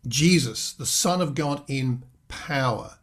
Jesus, 0.07 0.73
the 0.73 0.87
Son 0.87 1.23
of 1.23 1.35
God 1.35 1.63
in 1.67 2.03
power. 2.29 2.99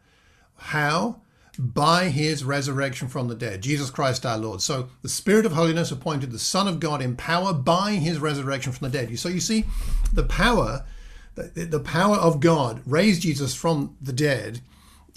How? 0.56 1.22
By 1.58 2.10
his 2.10 2.44
resurrection 2.44 3.08
from 3.08 3.28
the 3.28 3.36
dead, 3.36 3.62
Jesus 3.62 3.90
Christ 3.90 4.26
our 4.26 4.38
Lord. 4.38 4.62
So 4.62 4.90
the 5.02 5.10
Spirit 5.10 5.46
of 5.46 5.54
holiness 5.54 5.92
appointed 5.92 6.32
the 6.32 6.40
Son 6.40 6.68
of 6.68 6.80
God 6.80 7.02
in 7.02 7.16
power 7.16 7.54
by 7.54 7.94
his 7.94 8.20
resurrection 8.20 8.72
from 8.72 8.90
the 8.90 8.98
dead. 8.98 9.18
So 9.20 9.30
you 9.30 9.40
see, 9.40 9.66
the 10.14 10.24
power, 10.24 10.86
the 11.36 11.82
power 11.84 12.16
of 12.16 12.40
God 12.40 12.82
raised 12.86 13.22
Jesus 13.22 13.54
from 13.54 13.96
the 14.02 14.14
dead 14.14 14.62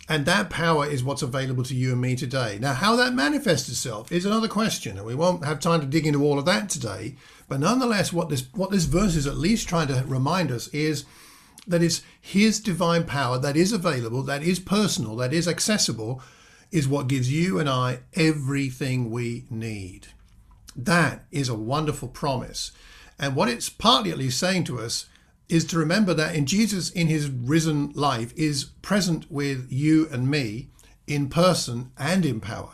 and 0.08 0.26
that 0.26 0.50
power 0.50 0.86
is 0.86 1.02
what's 1.02 1.22
available 1.22 1.64
to 1.64 1.74
you 1.74 1.92
and 1.92 2.00
me 2.00 2.14
today. 2.14 2.58
Now, 2.60 2.74
how 2.74 2.94
that 2.96 3.14
manifests 3.14 3.68
itself 3.70 4.12
is 4.12 4.26
another 4.26 4.48
question, 4.48 4.98
and 4.98 5.06
we 5.06 5.14
won't 5.14 5.44
have 5.44 5.60
time 5.60 5.80
to 5.80 5.86
dig 5.86 6.06
into 6.06 6.22
all 6.22 6.38
of 6.38 6.44
that 6.44 6.68
today. 6.68 7.16
But 7.48 7.60
nonetheless, 7.60 8.12
what 8.12 8.28
this 8.28 8.46
what 8.52 8.70
this 8.70 8.84
verse 8.84 9.16
is 9.16 9.26
at 9.26 9.36
least 9.36 9.68
trying 9.68 9.88
to 9.88 10.04
remind 10.06 10.52
us 10.52 10.68
is 10.68 11.06
that 11.66 11.82
it's 11.82 12.02
His 12.20 12.60
divine 12.60 13.04
power 13.04 13.38
that 13.38 13.56
is 13.56 13.72
available, 13.72 14.22
that 14.24 14.42
is 14.42 14.60
personal, 14.60 15.16
that 15.16 15.32
is 15.32 15.48
accessible, 15.48 16.22
is 16.70 16.86
what 16.86 17.08
gives 17.08 17.32
you 17.32 17.58
and 17.58 17.68
I 17.68 18.00
everything 18.12 19.10
we 19.10 19.46
need. 19.48 20.08
That 20.76 21.24
is 21.30 21.48
a 21.48 21.54
wonderful 21.54 22.08
promise. 22.08 22.72
And 23.18 23.36
what 23.36 23.48
it's 23.48 23.70
partly 23.70 24.10
at 24.10 24.18
least 24.18 24.38
saying 24.38 24.64
to 24.64 24.80
us 24.80 25.06
is 25.48 25.64
to 25.66 25.78
remember 25.78 26.14
that 26.14 26.34
in 26.34 26.46
Jesus, 26.46 26.90
in 26.90 27.06
his 27.06 27.28
risen 27.28 27.92
life, 27.94 28.32
is 28.36 28.64
present 28.82 29.30
with 29.30 29.66
you 29.70 30.08
and 30.10 30.30
me 30.30 30.68
in 31.06 31.28
person 31.28 31.90
and 31.98 32.24
in 32.24 32.40
power. 32.40 32.70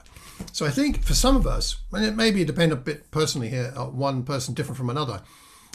So 0.52 0.66
I 0.66 0.70
think 0.70 1.02
for 1.02 1.14
some 1.14 1.36
of 1.36 1.46
us, 1.46 1.76
and 1.92 2.04
it 2.04 2.14
maybe 2.16 2.44
depend 2.44 2.72
a 2.72 2.76
bit 2.76 3.10
personally 3.10 3.48
here, 3.48 3.72
uh, 3.76 3.86
one 3.86 4.22
person 4.22 4.54
different 4.54 4.78
from 4.78 4.90
another, 4.90 5.22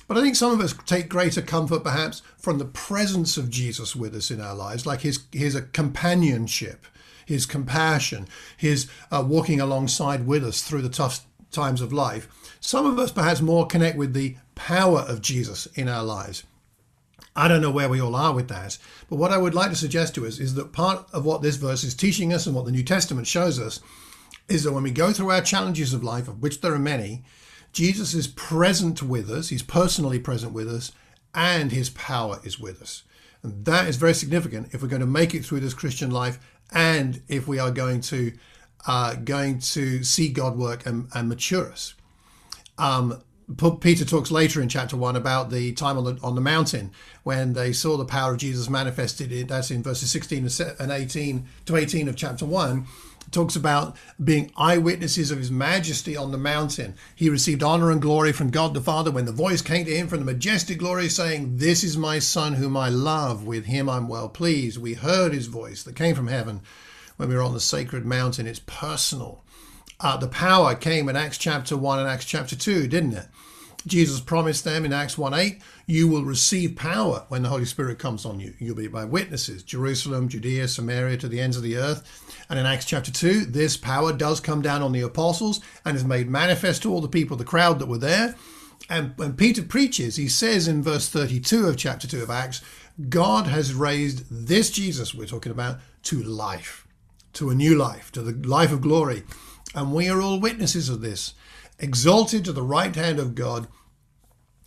but 0.08 0.18
I 0.18 0.22
think 0.22 0.36
some 0.36 0.52
of 0.52 0.60
us 0.60 0.75
take 0.86 1.10
greater 1.10 1.42
comfort 1.42 1.84
perhaps 1.84 2.22
from 2.38 2.60
the 2.60 2.66
presence 2.66 3.38
of 3.38 3.50
Jesus 3.50 3.96
with 3.96 4.16
us 4.16 4.30
in 4.30 4.40
our 4.40 4.56
lives, 4.56 4.86
like 4.86 5.02
his 5.02 5.25
his 5.32 5.60
companionship, 5.74 6.86
his 7.25 7.46
compassion, 7.46 8.28
his 8.56 8.88
uh, 9.12 9.24
walking 9.25 9.60
alongside 9.60 10.28
with 10.28 10.44
us 10.44 10.62
through 10.62 10.84
the 10.84 10.90
tough 10.90 11.25
times 11.52 11.82
of 11.82 11.92
life. 11.92 12.28
Some 12.60 12.86
of 12.86 13.00
us 13.00 13.12
perhaps 13.12 13.42
more 13.42 13.66
connect 13.66 13.98
with 13.98 14.14
the 14.14 14.38
power 14.54 15.00
of 15.00 15.22
Jesus 15.22 15.66
in 15.74 15.88
our 15.88 16.04
lives. 16.04 16.44
I 17.36 17.48
don't 17.48 17.62
know 17.62 17.72
where 17.72 17.89
we 17.89 18.00
all 18.00 18.15
are 18.15 18.34
with 18.34 18.48
that. 18.48 18.77
But 19.10 19.18
what 19.18 19.32
I 19.32 19.38
would 19.38 19.54
like 19.54 19.70
to 19.70 19.75
suggest 19.75 20.15
to 20.15 20.25
us 20.25 20.39
is 20.39 20.56
that 20.56 20.72
part 20.72 21.08
of 21.12 21.25
what 21.25 21.42
this 21.42 21.58
verse 21.58 21.84
is 21.84 21.94
teaching 21.94 22.34
us 22.34 22.46
and 22.46 22.56
what 22.56 22.65
the 22.65 22.72
New 22.72 22.84
Testament 22.84 23.27
shows 23.27 23.60
us 23.60 23.82
is 24.48 24.63
that 24.63 24.72
when 24.72 24.84
we 24.84 24.92
go 24.92 25.12
through 25.12 25.32
our 25.32 25.42
challenges 25.42 25.94
of 25.94 26.04
life, 26.04 26.27
of 26.27 26.42
which 26.42 26.62
there 26.62 26.74
are 26.74 26.80
many, 26.80 27.24
Jesus 27.74 28.13
is 28.13 28.27
present 28.27 29.04
with 29.04 29.30
us, 29.30 29.50
he's 29.50 29.63
personally 29.63 30.20
present 30.20 30.54
with 30.54 30.70
us, 30.70 30.94
and 31.34 31.72
his 31.72 31.89
power 31.89 32.39
is 32.44 32.60
with 32.60 32.82
us. 32.82 33.04
And 33.44 33.65
that 33.65 33.88
is 33.88 33.98
very 33.98 34.13
significant 34.13 34.74
if 34.74 34.82
we're 34.82 34.88
going 34.88 35.01
to 35.01 35.06
make 35.06 35.36
it 35.36 35.44
through 35.44 35.60
this 35.60 35.74
Christian 35.74 36.10
life 36.10 36.39
and 36.72 37.22
if 37.27 37.48
we 37.48 37.60
are 37.60 37.72
going 37.72 38.01
to 38.01 38.32
uh, 38.88 39.15
going 39.15 39.60
to 39.60 40.04
see 40.04 40.30
God 40.30 40.58
work 40.58 40.86
and, 40.86 41.08
and 41.13 41.27
mature 41.27 41.72
us. 41.72 41.96
Um, 42.77 43.22
Peter 43.80 44.06
talks 44.06 44.32
later 44.32 44.60
in 44.60 44.70
chapter 44.70 44.98
one 44.98 45.16
about 45.16 45.52
the 45.52 45.72
time 45.74 45.98
on 45.98 46.04
the 46.04 46.20
on 46.24 46.34
the 46.34 46.42
mountain 46.42 46.92
when 47.24 47.54
they 47.54 47.72
saw 47.74 47.96
the 47.96 48.06
power 48.06 48.34
of 48.34 48.40
Jesus 48.40 48.70
manifested. 48.70 49.32
In, 49.32 49.48
that's 49.48 49.70
in 49.70 49.84
verses 49.84 50.10
sixteen 50.10 50.50
and 50.80 50.92
eighteen 50.92 51.46
to 51.66 51.75
eighteen 51.75 52.08
of 52.08 52.16
chapter 52.16 52.46
one. 52.46 52.88
It 53.28 53.32
talks 53.32 53.56
about 53.56 53.96
being 54.24 54.52
eyewitnesses 54.58 55.30
of 55.30 55.38
His 55.38 55.52
majesty 55.52 56.18
on 56.18 56.32
the 56.32 56.38
mountain. 56.40 56.96
He 57.16 57.30
received 57.30 57.62
honor 57.62 57.92
and 57.92 58.02
glory 58.02 58.32
from 58.32 58.50
God 58.50 58.74
the 58.74 58.82
Father 58.82 59.12
when 59.12 59.25
the 59.25 59.32
voice 59.32 59.62
came 59.62 59.86
to 59.86 59.96
him 59.96 60.08
from 60.08 60.20
the 60.20 60.25
majestic 60.25 60.80
glory, 60.80 61.10
saying, 61.10 61.58
"This 61.58 61.84
is 61.84 61.98
my 61.98 62.18
Son, 62.18 62.54
whom 62.54 62.75
I 62.75 62.90
love. 62.90 63.44
With 63.44 63.66
him 63.66 63.90
I'm 63.90 64.08
well 64.08 64.30
pleased." 64.30 64.80
We 64.80 64.96
heard 64.96 65.34
His 65.34 65.48
voice 65.48 65.84
that 65.84 65.96
came 65.96 66.16
from 66.16 66.28
heaven 66.28 66.62
when 67.18 67.30
we 67.30 67.36
were 67.36 67.44
on 67.44 67.54
the 67.54 67.60
sacred 67.60 68.06
mountain. 68.06 68.48
It's 68.48 68.62
personal. 68.66 69.44
Uh, 70.00 70.18
the 70.18 70.28
power 70.28 70.75
came 70.75 71.08
in 71.08 71.16
Acts 71.16 71.38
chapter 71.38 71.78
1 71.78 72.00
and 72.00 72.08
Acts 72.08 72.25
chapter 72.25 72.56
2, 72.56 72.88
didn't 72.88 73.14
it? 73.14 73.28
Jesus 73.88 74.20
promised 74.20 74.64
them 74.64 74.84
in 74.84 74.92
Acts 74.92 75.18
1 75.18 75.34
8, 75.34 75.62
you 75.86 76.08
will 76.08 76.24
receive 76.24 76.75
power 76.75 77.25
when 77.30 77.44
the 77.44 77.50
Holy 77.50 77.66
Spirit 77.66 78.00
comes 78.00 78.25
on 78.25 78.40
you. 78.40 78.54
You'll 78.58 78.75
be 78.75 78.88
my 78.88 79.06
witnesses, 79.06 79.62
Jerusalem, 79.62 80.28
Judea, 80.28 80.68
Samaria, 80.68 81.18
to 81.18 81.28
the 81.28 81.40
ends 81.40 81.56
of 81.56 81.64
the 81.64 81.78
earth. 81.78 82.04
And 82.50 82.58
in 82.58 82.66
Acts 82.66 82.86
chapter 82.86 83.12
2, 83.12 83.46
this 83.46 83.78
power 83.78 84.12
does 84.12 84.40
come 84.40 84.62
down 84.62 84.82
on 84.82 84.92
the 84.92 85.02
apostles 85.02 85.62
and 85.86 85.96
is 85.96 86.04
made 86.04 86.28
manifest 86.28 86.82
to 86.82 86.92
all 86.92 87.02
the 87.02 87.08
people, 87.08 87.38
the 87.38 87.44
crowd 87.44 87.78
that 87.80 87.88
were 87.88 88.00
there. 88.00 88.36
And 88.90 89.14
when 89.18 89.34
Peter 89.34 89.62
preaches, 89.62 90.16
he 90.16 90.28
says 90.28 90.68
in 90.68 90.82
verse 90.82 91.08
32 91.08 91.68
of 91.68 91.78
chapter 91.78 92.08
2 92.08 92.24
of 92.24 92.30
Acts, 92.32 92.62
God 93.10 93.46
has 93.48 93.74
raised 93.74 94.25
this 94.30 94.72
Jesus 94.72 95.14
we're 95.14 95.25
talking 95.25 95.52
about 95.52 95.80
to 96.04 96.24
life, 96.24 96.88
to 97.34 97.52
a 97.52 97.56
new 97.56 97.75
life, 97.75 98.12
to 98.14 98.22
the 98.22 98.48
life 98.48 98.72
of 98.72 98.82
glory. 98.82 99.24
And 99.75 99.94
we 99.94 100.10
are 100.10 100.22
all 100.22 100.39
witnesses 100.39 100.88
of 100.89 101.01
this. 101.01 101.34
Exalted 101.77 102.46
to 102.46 102.53
the 102.53 102.63
right 102.63 102.96
hand 102.96 103.20
of 103.20 103.36
God, 103.36 103.67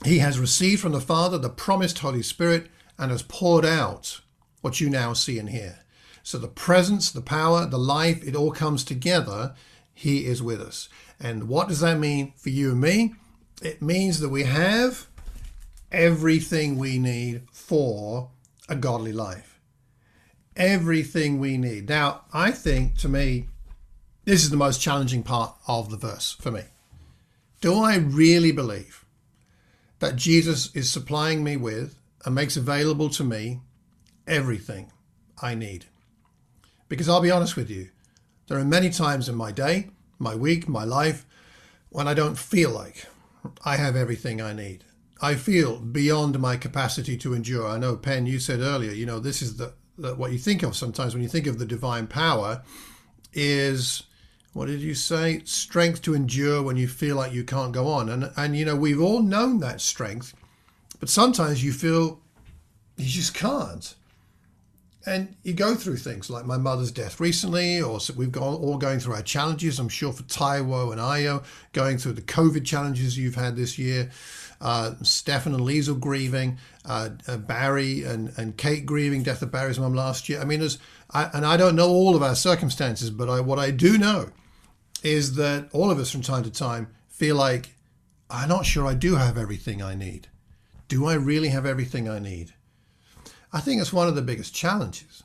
he 0.05 0.19
has 0.19 0.39
received 0.39 0.83
from 0.83 0.93
the 0.93 1.01
Father 1.01 1.39
the 1.39 1.49
promised 1.49 1.99
Holy 2.01 2.23
Spirit 2.23 2.69
and 2.99 3.11
has 3.11 3.23
poured 3.23 3.65
out 3.65 4.21
what 4.61 4.81
you 4.81 4.91
now 4.91 5.15
see 5.15 5.39
and 5.39 5.49
hear. 5.49 5.81
So 6.23 6.37
the 6.37 6.47
presence, 6.47 7.11
the 7.11 7.23
power, 7.23 7.65
the 7.65 7.79
life, 7.79 8.23
it 8.23 8.37
all 8.37 8.53
comes 8.53 8.85
together. 8.85 9.55
He 9.95 10.27
is 10.27 10.43
with 10.43 10.61
us. 10.61 10.91
And 11.19 11.49
what 11.49 11.69
does 11.69 11.81
that 11.81 11.99
mean 11.99 12.35
for 12.37 12.51
you 12.51 12.73
and 12.73 12.81
me? 12.81 13.15
It 13.63 13.81
means 13.81 14.21
that 14.21 14.29
we 14.29 14.45
have 14.45 15.07
everything 15.91 16.77
we 16.77 16.99
need 16.99 17.43
for 17.51 18.31
a 18.69 18.77
godly 18.77 19.13
life. 19.13 19.59
Everything 20.55 21.39
we 21.39 21.57
need. 21.57 21.89
Now, 21.89 22.25
I 22.33 22.51
think 22.51 22.99
to 22.99 23.09
me, 23.09 23.49
this 24.29 24.45
is 24.45 24.51
the 24.51 24.59
most 24.59 24.83
challenging 24.83 25.23
part 25.23 25.57
of 25.67 25.89
the 25.89 25.97
verse 25.97 26.37
for 26.39 26.51
me. 26.51 26.61
Do 27.63 27.83
I 27.83 27.97
really 27.97 28.53
believe 28.53 29.07
that 30.01 30.17
Jesus 30.17 30.71
is 30.77 30.91
supplying 30.91 31.43
me 31.43 31.57
with 31.57 31.97
and 32.27 32.35
makes 32.35 32.55
available 32.55 33.09
to 33.09 33.25
me 33.25 33.61
everything 34.27 34.93
I 35.41 35.55
need? 35.55 35.87
Because 36.91 37.09
I'll 37.09 37.23
be 37.23 37.31
honest 37.31 37.57
with 37.57 37.71
you, 37.71 37.89
there 38.49 38.59
are 38.59 38.67
many 38.67 38.91
times 38.91 39.31
in 39.31 39.35
my 39.35 39.51
day, 39.51 39.89
my 40.19 40.35
week, 40.35 40.69
my 40.69 40.85
life, 40.85 41.25
when 41.89 42.07
I 42.07 42.13
don't 42.13 42.37
feel 42.37 42.71
like 42.71 43.07
I 43.65 43.77
have 43.77 43.97
everything 43.97 44.43
I 44.43 44.53
need. 44.53 44.85
I 45.23 45.37
feel 45.37 45.79
beyond 45.79 46.39
my 46.39 46.59
capacity 46.59 47.17
to 47.17 47.33
endure. 47.33 47.67
I 47.67 47.79
know, 47.79 47.97
Penn, 47.97 48.27
you 48.27 48.41
said 48.41 48.61
earlier, 48.61 48.93
you 48.93 49.07
know, 49.07 49.21
this 49.21 49.41
is 49.41 49.57
the, 49.57 49.73
the 49.97 50.15
what 50.15 50.33
you 50.33 50.39
think 50.39 50.63
of 50.63 50.77
sometimes 50.77 51.15
when 51.15 51.23
you 51.23 51.31
think 51.31 51.47
of 51.47 51.59
the 51.59 51.65
divine 51.65 52.07
power 52.07 52.63
is 53.33 54.03
what 54.53 54.67
did 54.67 54.81
you 54.81 54.95
say? 54.95 55.43
Strength 55.45 56.03
to 56.03 56.15
endure 56.15 56.63
when 56.63 56.77
you 56.77 56.89
feel 56.89 57.17
like 57.17 57.33
you 57.33 57.45
can't 57.45 57.73
go 57.73 57.87
on. 57.87 58.09
And 58.09 58.31
and 58.37 58.57
you 58.57 58.65
know, 58.65 58.77
we've 58.77 59.01
all 59.01 59.23
known 59.23 59.61
that 59.61 59.81
strength, 59.81 60.35
but 61.01 61.09
sometimes 61.09 61.63
you 61.63 61.73
feel 61.73 62.21
you 62.97 63.07
just 63.07 63.35
can't. 63.35 63.95
And 65.07 65.37
you 65.43 65.55
go 65.55 65.75
through 65.75 65.97
things 65.97 66.29
like 66.29 66.45
my 66.45 66.59
mother's 66.59 66.91
death 66.91 67.19
recently, 67.19 67.81
or 67.81 67.99
we've 68.15 68.33
gone 68.33 68.57
all 68.57 68.77
going 68.77 68.99
through 68.99 69.15
our 69.15 69.23
challenges. 69.23 69.79
I'm 69.79 69.89
sure 69.89 70.13
for 70.13 70.25
Taiwo 70.25 70.93
and 70.93 71.01
Ayo, 71.01 71.45
going 71.73 71.97
through 71.97 72.13
the 72.13 72.23
COVID 72.23 72.67
challenges 72.67 73.17
you've 73.17 73.37
had 73.37 73.57
this 73.57 73.79
year. 73.79 74.11
Uh, 74.61 74.95
Stefan 75.03 75.55
and 75.55 75.63
Liesl 75.63 76.01
grieving, 76.01 76.59
uh, 76.85 77.11
uh, 77.29 77.37
Barry 77.37 78.03
and, 78.03 78.33
and 78.37 78.57
Kate 78.57 78.85
grieving 78.85 79.23
death 79.23 79.41
of 79.43 79.53
Barry's 79.53 79.79
mum 79.79 79.95
last 79.95 80.29
year. 80.29 80.41
I 80.41 80.45
mean, 80.45 80.61
there's, 80.61 80.79
I, 81.11 81.31
and 81.33 81.47
I 81.47 81.57
don't 81.57 81.77
know 81.77 81.89
all 81.89 82.17
of 82.17 82.23
our 82.23 82.35
circumstances, 82.35 83.11
but 83.11 83.29
I, 83.29 83.41
what 83.41 83.59
I 83.59 83.71
do 83.71 83.97
know 83.97 84.31
is 85.03 85.37
that 85.37 85.69
all 85.73 85.91
of 85.91 85.99
us 85.99 86.11
from 86.11 86.23
time 86.23 86.43
to 86.43 86.51
time 86.51 86.89
feel 87.09 87.37
like, 87.37 87.75
I'm 88.31 88.49
not 88.49 88.67
sure 88.67 88.87
I 88.87 88.95
do 88.95 89.15
have 89.15 89.39
everything 89.39 89.81
I 89.81 89.95
need. 89.95 90.29
Do 90.89 91.07
I 91.07 91.15
really 91.15 91.49
have 91.49 91.65
everything 91.65 92.09
I 92.09 92.19
need? 92.19 92.53
I 93.53 93.61
think 93.61 93.81
it's 93.81 93.93
one 93.93 94.09
of 94.09 94.15
the 94.15 94.23
biggest 94.23 94.55
challenges. 94.55 95.23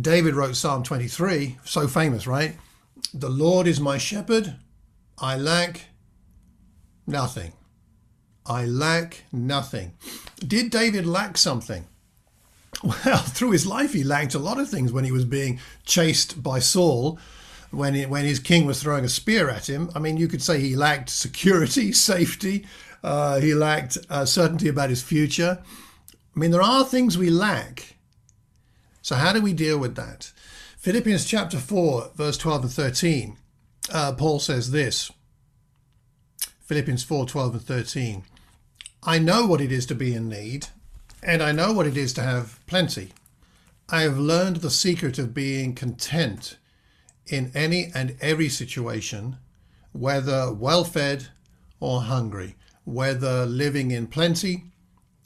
David 0.00 0.34
wrote 0.34 0.56
Psalm 0.56 0.82
23, 0.82 1.58
so 1.64 1.88
famous, 1.88 2.26
right? 2.26 2.56
The 3.12 3.28
Lord 3.28 3.66
is 3.66 3.80
my 3.80 3.98
shepherd, 3.98 4.56
I 5.18 5.36
lack 5.36 5.86
nothing. 7.06 7.52
I 8.46 8.64
lack 8.64 9.24
nothing. 9.32 9.92
Did 10.38 10.70
David 10.70 11.06
lack 11.06 11.36
something? 11.36 11.86
Well, 12.82 13.18
through 13.18 13.50
his 13.50 13.66
life, 13.66 13.92
he 13.92 14.04
lacked 14.04 14.34
a 14.34 14.38
lot 14.38 14.58
of 14.58 14.70
things 14.70 14.90
when 14.90 15.04
he 15.04 15.12
was 15.12 15.26
being 15.26 15.60
chased 15.84 16.42
by 16.42 16.60
Saul 16.60 17.18
when 17.70 17.94
he, 17.94 18.06
when 18.06 18.24
his 18.24 18.38
king 18.38 18.66
was 18.66 18.82
throwing 18.82 19.04
a 19.04 19.08
spear 19.08 19.48
at 19.48 19.68
him. 19.68 19.90
I 19.94 19.98
mean, 19.98 20.16
you 20.16 20.28
could 20.28 20.42
say 20.42 20.60
he 20.60 20.76
lacked 20.76 21.08
security, 21.08 21.92
safety. 22.12 22.66
Uh, 23.02 23.40
he 23.40 23.54
lacked 23.54 23.98
uh, 24.08 24.24
certainty 24.24 24.68
about 24.68 24.90
his 24.90 25.02
future. 25.02 25.62
I 26.34 26.38
mean, 26.38 26.50
there 26.50 26.62
are 26.62 26.84
things 26.84 27.16
we 27.16 27.30
lack. 27.30 27.96
So 29.02 29.16
how 29.16 29.32
do 29.32 29.40
we 29.40 29.52
deal 29.52 29.78
with 29.78 29.96
that? 29.96 30.32
Philippians 30.78 31.24
chapter 31.24 31.58
4, 31.58 32.12
verse 32.14 32.36
12 32.38 32.62
and 32.62 32.72
13, 32.72 33.36
uh, 33.92 34.12
Paul 34.12 34.38
says 34.38 34.70
this. 34.70 35.10
Philippians 36.70 37.02
4, 37.02 37.26
12 37.26 37.54
and 37.54 37.62
13. 37.62 38.22
I 39.02 39.18
know 39.18 39.44
what 39.44 39.60
it 39.60 39.72
is 39.72 39.86
to 39.86 39.94
be 39.96 40.14
in 40.14 40.28
need, 40.28 40.68
and 41.20 41.42
I 41.42 41.50
know 41.50 41.72
what 41.72 41.88
it 41.88 41.96
is 41.96 42.12
to 42.12 42.22
have 42.22 42.64
plenty. 42.68 43.08
I 43.88 44.02
have 44.02 44.16
learned 44.16 44.58
the 44.58 44.70
secret 44.70 45.18
of 45.18 45.34
being 45.34 45.74
content 45.74 46.58
in 47.26 47.50
any 47.56 47.90
and 47.92 48.16
every 48.20 48.48
situation, 48.48 49.38
whether 49.90 50.52
well 50.52 50.84
fed 50.84 51.30
or 51.80 52.02
hungry, 52.02 52.54
whether 52.84 53.46
living 53.46 53.90
in 53.90 54.06
plenty 54.06 54.66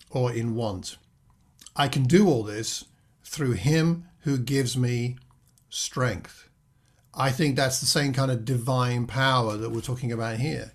or 0.08 0.32
in 0.32 0.54
want. 0.54 0.96
I 1.76 1.88
can 1.88 2.04
do 2.04 2.26
all 2.26 2.42
this 2.42 2.86
through 3.22 3.52
Him 3.52 4.06
who 4.20 4.38
gives 4.38 4.78
me 4.78 5.18
strength. 5.68 6.48
I 7.12 7.30
think 7.32 7.54
that's 7.54 7.80
the 7.80 7.86
same 7.86 8.14
kind 8.14 8.30
of 8.30 8.46
divine 8.46 9.06
power 9.06 9.58
that 9.58 9.72
we're 9.72 9.82
talking 9.82 10.10
about 10.10 10.38
here. 10.38 10.72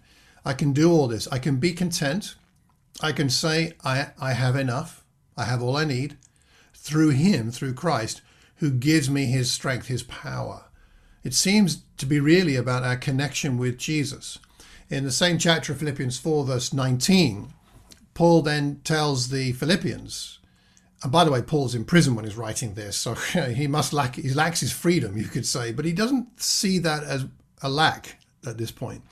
I 0.50 0.54
can 0.54 0.74
do 0.74 0.92
all 0.92 1.08
this. 1.08 1.28
I 1.28 1.38
can 1.38 1.58
be 1.58 1.74
content. 1.74 2.34
I 3.02 3.12
can 3.12 3.30
say, 3.30 3.74
I, 3.84 4.08
I 4.20 4.34
have 4.34 4.56
enough. 4.56 5.06
I 5.38 5.44
have 5.44 5.62
all 5.62 5.78
I 5.78 5.86
need 5.86 6.18
through 6.74 7.10
Him, 7.10 7.52
through 7.52 7.76
Christ, 7.76 8.24
who 8.56 8.72
gives 8.72 9.12
me 9.12 9.26
His 9.26 9.52
strength, 9.52 9.90
His 9.90 10.02
power. 10.02 10.66
It 11.24 11.36
seems 11.36 11.84
to 11.98 12.08
be 12.08 12.20
really 12.20 12.56
about 12.56 12.82
our 12.82 12.98
connection 12.98 13.60
with 13.60 13.78
Jesus. 13.78 14.40
In 14.90 15.04
the 15.04 15.12
same 15.12 15.38
chapter 15.38 15.72
of 15.72 15.78
Philippians 15.78 16.18
4, 16.18 16.46
verse 16.46 16.74
19, 16.74 17.54
Paul 18.16 18.42
then 18.42 18.82
tells 18.84 19.30
the 19.30 19.52
Philippians, 19.52 20.40
and 21.04 21.12
by 21.12 21.26
the 21.26 21.32
way, 21.32 21.44
Paul's 21.44 21.76
in 21.76 21.86
prison 21.86 22.16
when 22.16 22.26
he's 22.26 22.36
writing 22.36 22.74
this, 22.74 22.98
so 22.98 23.14
he 23.54 23.68
must 23.68 23.94
lack 23.94 24.16
he 24.16 24.34
lacks 24.34 24.62
his 24.62 24.72
freedom, 24.72 25.16
you 25.16 25.26
could 25.26 25.46
say, 25.46 25.72
but 25.72 25.86
he 25.86 25.94
doesn't 25.94 26.42
see 26.42 26.80
that 26.80 27.04
as 27.04 27.28
a 27.62 27.70
lack 27.70 28.18
at 28.48 28.58
this 28.58 28.72
point. 28.72 29.04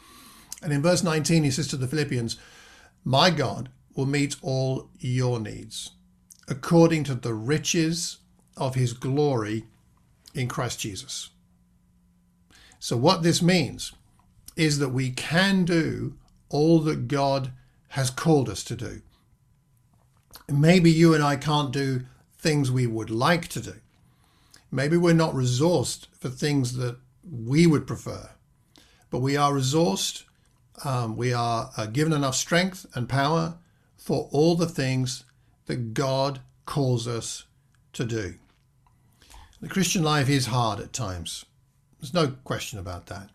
And 0.62 0.74
in 0.74 0.82
verse 0.82 1.04
19, 1.04 1.44
he 1.44 1.52
says 1.52 1.68
to 1.70 1.78
the 1.78 1.88
Philippians, 1.88 2.38
My 3.04 3.30
God 3.30 3.70
will 3.96 4.06
meet 4.06 4.36
all 4.42 4.90
your 5.00 5.40
needs 5.40 5.92
according 6.48 7.04
to 7.04 7.16
the 7.16 7.34
riches 7.34 8.18
of 8.56 8.76
his 8.76 8.94
glory 8.94 9.66
in 10.34 10.48
Christ 10.48 10.80
Jesus. 10.80 11.30
So, 12.80 12.96
what 12.96 13.24
this 13.24 13.42
means 13.42 13.94
is 14.56 14.80
that 14.80 14.90
we 14.90 15.12
can 15.12 15.66
do 15.66 16.16
all 16.50 16.80
that 16.80 17.08
God 17.08 17.52
has 17.90 18.10
called 18.10 18.50
us 18.50 18.64
to 18.66 18.76
do. 18.76 19.02
Maybe 20.50 20.92
you 20.92 21.14
and 21.14 21.24
I 21.24 21.36
can't 21.36 21.72
do 21.72 22.06
things 22.38 22.72
we 22.72 22.88
would 22.88 23.10
like 23.10 23.48
to 23.50 23.60
do. 23.60 23.76
Maybe 24.72 24.98
we're 24.98 25.14
not 25.14 25.34
resourced 25.34 26.08
for 26.20 26.30
things 26.30 26.78
that 26.78 26.98
we 27.30 27.68
would 27.68 27.88
prefer, 27.88 28.32
but 29.10 29.20
we 29.20 29.36
are 29.36 29.52
resourced. 29.52 30.24
Um, 30.84 31.18
we 31.18 31.34
are 31.34 31.72
uh, 31.76 31.88
given 31.88 32.14
enough 32.14 32.36
strength 32.36 32.86
and 32.94 33.10
power 33.10 33.56
for 33.98 34.30
all 34.32 34.56
the 34.56 34.70
things 34.70 35.24
that 35.66 35.94
God 35.94 36.40
calls 36.66 37.08
us 37.08 37.46
to 37.94 38.06
do. 38.06 38.36
The 39.60 39.68
Christian 39.68 40.04
life 40.04 40.30
is 40.30 40.48
hard 40.48 40.80
at 40.80 40.94
times. 40.94 41.46
There's 42.00 42.14
no 42.14 42.36
question 42.44 42.78
about 42.78 43.08
that. 43.08 43.30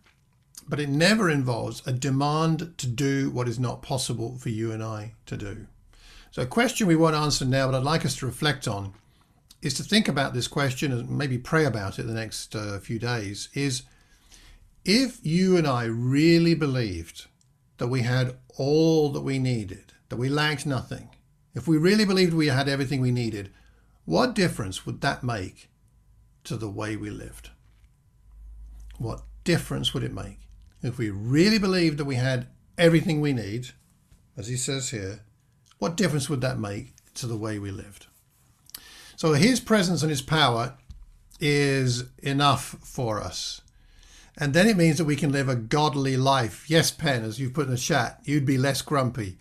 But 0.67 0.79
it 0.79 0.87
never 0.87 1.29
involves 1.29 1.85
a 1.85 1.91
demand 1.91 2.77
to 2.77 2.87
do 2.87 3.29
what 3.29 3.49
is 3.49 3.59
not 3.59 3.81
possible 3.81 4.37
for 4.37 4.49
you 4.49 4.71
and 4.71 4.81
I 4.81 5.13
to 5.25 5.35
do. 5.35 5.67
So, 6.31 6.41
a 6.41 6.47
question 6.47 6.87
we 6.87 6.95
won't 6.95 7.15
answer 7.15 7.43
now, 7.43 7.67
but 7.67 7.75
I'd 7.75 7.83
like 7.83 8.05
us 8.05 8.15
to 8.17 8.25
reflect 8.25 8.67
on, 8.67 8.93
is 9.61 9.73
to 9.75 9.83
think 9.83 10.07
about 10.07 10.33
this 10.33 10.47
question 10.47 10.93
and 10.93 11.09
maybe 11.09 11.37
pray 11.37 11.65
about 11.65 11.99
it 11.99 12.03
the 12.03 12.13
next 12.13 12.55
uh, 12.55 12.79
few 12.79 12.97
days. 12.97 13.49
Is 13.53 13.83
if 14.85 15.19
you 15.25 15.57
and 15.57 15.67
I 15.67 15.83
really 15.83 16.55
believed 16.55 17.27
that 17.77 17.87
we 17.87 18.01
had 18.01 18.37
all 18.57 19.09
that 19.09 19.21
we 19.21 19.39
needed, 19.39 19.93
that 20.09 20.17
we 20.17 20.29
lacked 20.29 20.65
nothing, 20.65 21.09
if 21.55 21.67
we 21.67 21.77
really 21.77 22.05
believed 22.05 22.33
we 22.33 22.47
had 22.47 22.67
everything 22.67 23.01
we 23.01 23.11
needed, 23.11 23.51
what 24.05 24.35
difference 24.35 24.85
would 24.85 25.01
that 25.01 25.23
make 25.23 25.69
to 26.43 26.57
the 26.57 26.69
way 26.69 26.95
we 26.95 27.09
lived? 27.09 27.51
What 28.97 29.21
difference 29.43 29.93
would 29.93 30.03
it 30.03 30.13
make 30.13 30.39
if 30.81 30.97
we 30.97 31.09
really 31.09 31.57
believed 31.57 31.97
that 31.97 32.05
we 32.05 32.15
had 32.15 32.47
everything 32.77 33.21
we 33.21 33.33
need, 33.33 33.69
as 34.35 34.47
he 34.47 34.57
says 34.57 34.89
here? 34.89 35.21
What 35.77 35.97
difference 35.97 36.29
would 36.29 36.41
that 36.41 36.59
make 36.59 36.93
to 37.15 37.27
the 37.27 37.37
way 37.37 37.59
we 37.59 37.71
lived? 37.71 38.07
So 39.15 39.33
his 39.33 39.59
presence 39.59 40.01
and 40.01 40.09
his 40.09 40.21
power 40.21 40.75
is 41.39 42.05
enough 42.19 42.75
for 42.81 43.21
us. 43.21 43.61
And 44.37 44.53
then 44.53 44.67
it 44.67 44.77
means 44.77 44.97
that 44.97 45.05
we 45.05 45.15
can 45.15 45.31
live 45.31 45.47
a 45.47 45.55
godly 45.55 46.17
life. 46.17 46.69
Yes, 46.69 46.89
Pen, 46.91 47.23
as 47.23 47.39
you've 47.39 47.53
put 47.53 47.65
in 47.65 47.71
the 47.71 47.77
chat, 47.77 48.19
you'd 48.23 48.45
be 48.45 48.57
less 48.57 48.81
grumpy. 48.81 49.37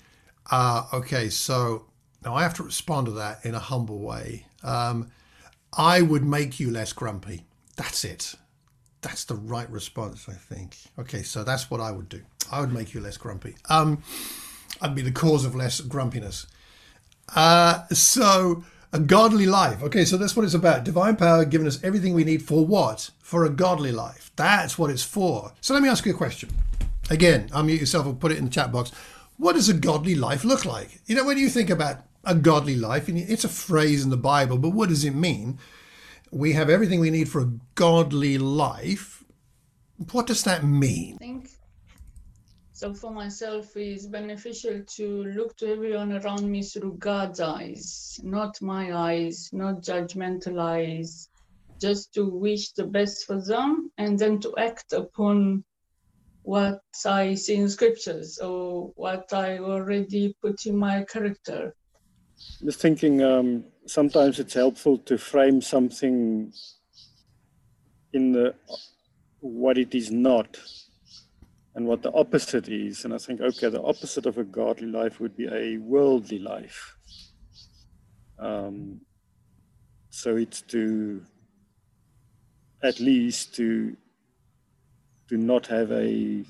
Uh, 0.51 0.85
okay, 0.93 1.29
so 1.31 1.87
now 2.25 2.35
I 2.35 2.43
have 2.43 2.55
to 2.55 2.63
respond 2.63 3.07
to 3.07 3.13
that 3.13 3.45
in 3.45 3.55
a 3.55 3.59
humble 3.59 4.01
way. 4.01 4.47
Um, 4.63 5.11
I 5.77 6.03
would 6.03 6.25
make 6.25 6.61
you 6.61 6.71
less 6.71 6.93
grumpy. 6.93 7.45
That's 7.77 8.05
it. 8.05 8.35
That's 9.01 9.25
the 9.25 9.35
right 9.35 9.69
response, 9.71 10.29
I 10.29 10.35
think. 10.35 10.77
Okay, 10.99 11.23
so 11.23 11.43
that's 11.43 11.71
what 11.71 11.81
I 11.81 11.91
would 11.91 12.09
do. 12.09 12.23
I 12.51 12.61
would 12.61 12.73
make 12.73 12.93
you 12.93 13.01
less 13.01 13.17
grumpy. 13.17 13.57
Um, 13.69 14.03
I'd 14.81 14.95
be 14.95 15.03
the 15.03 15.11
cause 15.11 15.45
of 15.45 15.55
less 15.55 15.81
grumpiness. 15.81 16.47
Uh, 17.35 17.87
so 17.89 18.65
a 18.93 19.01
godly 19.01 19.47
life. 19.47 19.83
Okay, 19.83 20.05
so 20.05 20.17
that's 20.17 20.37
what 20.37 20.45
it's 20.45 20.55
about. 20.55 20.85
Divine 20.85 21.17
power 21.17 21.45
giving 21.45 21.67
us 21.67 21.83
everything 21.83 22.15
we 22.15 22.25
need 22.25 22.43
for 22.43 22.65
what? 22.65 23.11
For 23.21 23.45
a 23.45 23.51
godly 23.51 23.93
life. 23.93 24.31
That's 24.37 24.79
what 24.79 24.91
it's 24.91 25.03
for. 25.03 25.53
So 25.61 25.75
let 25.75 25.83
me 25.83 25.89
ask 25.89 26.05
you 26.05 26.13
a 26.13 26.17
question. 26.17 26.51
Again, 27.11 27.49
unmute 27.51 27.81
yourself 27.81 28.07
and 28.07 28.21
put 28.21 28.33
it 28.33 28.39
in 28.39 28.45
the 28.45 28.51
chat 28.51 28.73
box. 28.73 28.91
What 29.37 29.55
does 29.55 29.69
a 29.69 29.75
godly 29.75 30.15
life 30.15 30.45
look 30.45 30.65
like? 30.65 31.01
You 31.07 31.17
know, 31.17 31.25
when 31.25 31.39
you 31.39 31.49
think 31.49 31.71
about 31.71 32.05
a 32.25 32.35
godly 32.35 32.77
life. 32.77 33.09
And 33.09 33.19
it's 33.19 33.45
a 33.45 33.49
phrase 33.49 34.05
in 34.05 34.11
the 34.11 34.17
Bible, 34.17 34.59
but 34.59 34.71
what 34.71 34.89
does 34.89 35.05
it 35.05 35.15
mean? 35.15 35.59
We 36.31 36.53
have 36.53 36.71
everything 36.71 37.01
we 37.01 37.11
need 37.11 37.29
for 37.29 37.41
a 37.41 37.53
godly 37.75 38.39
life. 38.39 39.25
What 40.13 40.27
does 40.27 40.45
that 40.45 40.65
mean? 40.65 41.17
I 41.17 41.19
think 41.19 41.51
so 42.83 42.93
for 42.93 43.13
myself 43.13 43.77
it's 43.77 44.07
beneficial 44.07 44.83
to 44.97 45.23
look 45.37 45.57
to 45.57 45.71
everyone 45.71 46.13
around 46.15 46.51
me 46.51 46.65
through 46.65 46.97
God's 46.99 47.39
eyes, 47.39 48.19
not 48.25 48.61
my 48.61 48.93
eyes, 48.93 49.51
not 49.53 49.83
judgmental 49.83 50.59
eyes, 50.59 51.29
just 51.81 52.13
to 52.15 52.29
wish 52.29 52.73
the 52.73 52.85
best 52.85 53.25
for 53.25 53.41
them 53.41 53.93
and 53.99 54.19
then 54.19 54.41
to 54.41 54.53
act 54.57 54.93
upon 54.95 55.63
what 56.43 56.81
I 57.07 57.37
see 57.37 57.55
in 57.55 57.69
scriptures 57.69 58.39
or 58.39 58.91
what 58.97 59.33
I 59.33 59.59
already 59.59 60.35
put 60.43 60.67
in 60.67 60.77
my 60.77 61.05
character. 61.05 61.77
Just 62.65 62.81
thinking 62.81 63.23
um, 63.23 63.65
sometimes 63.87 64.41
it's 64.41 64.55
helpful 64.55 64.99
to 64.99 65.19
frame 65.19 65.63
something 65.63 66.53
in 68.13 68.33
the 68.33 68.57
what 69.39 69.79
it 69.79 69.95
is 69.95 70.11
not 70.11 70.59
and 71.75 71.87
what 71.87 72.03
the 72.03 72.13
opposite 72.13 72.69
is. 72.69 73.05
And 73.05 73.15
I 73.15 73.19
think, 73.19 73.41
okay, 73.41 73.69
the 73.69 73.83
opposite 73.83 74.27
of 74.27 74.39
a 74.39 74.45
godly 74.45 74.89
life 74.89 75.21
would 75.21 75.37
be 75.37 75.49
a 75.51 75.79
worldly 75.79 76.39
life. 76.39 76.97
Um, 78.39 79.01
so 80.11 80.37
it's 80.37 80.63
to 80.63 81.23
at 82.83 83.01
least 83.01 83.55
to 83.55 83.97
to 85.29 85.37
not 85.37 85.67
have 85.67 85.91
a 85.93 86.45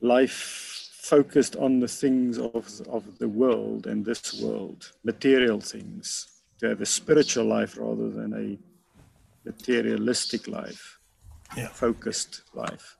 life 0.00 0.90
focused 0.92 1.56
on 1.56 1.80
the 1.80 1.88
things 1.88 2.38
of, 2.38 2.80
of 2.88 3.18
the 3.18 3.28
world 3.28 3.86
and 3.86 4.04
this 4.04 4.40
world, 4.40 4.92
material 5.02 5.60
things, 5.60 6.28
to 6.60 6.68
have 6.68 6.80
a 6.80 6.86
spiritual 6.86 7.44
life 7.44 7.76
rather 7.76 8.08
than 8.08 8.32
a 8.34 9.48
materialistic 9.48 10.46
life, 10.46 10.98
yeah. 11.56 11.68
focused 11.68 12.42
life. 12.54 12.96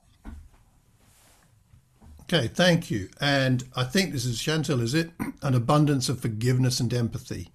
Okay, 2.22 2.48
thank 2.48 2.90
you. 2.90 3.10
And 3.20 3.64
I 3.76 3.84
think 3.84 4.12
this 4.12 4.24
is 4.24 4.40
Chantal, 4.40 4.80
is 4.80 4.94
it? 4.94 5.10
An 5.42 5.54
abundance 5.54 6.08
of 6.08 6.20
forgiveness 6.20 6.80
and 6.80 6.92
empathy. 6.94 7.50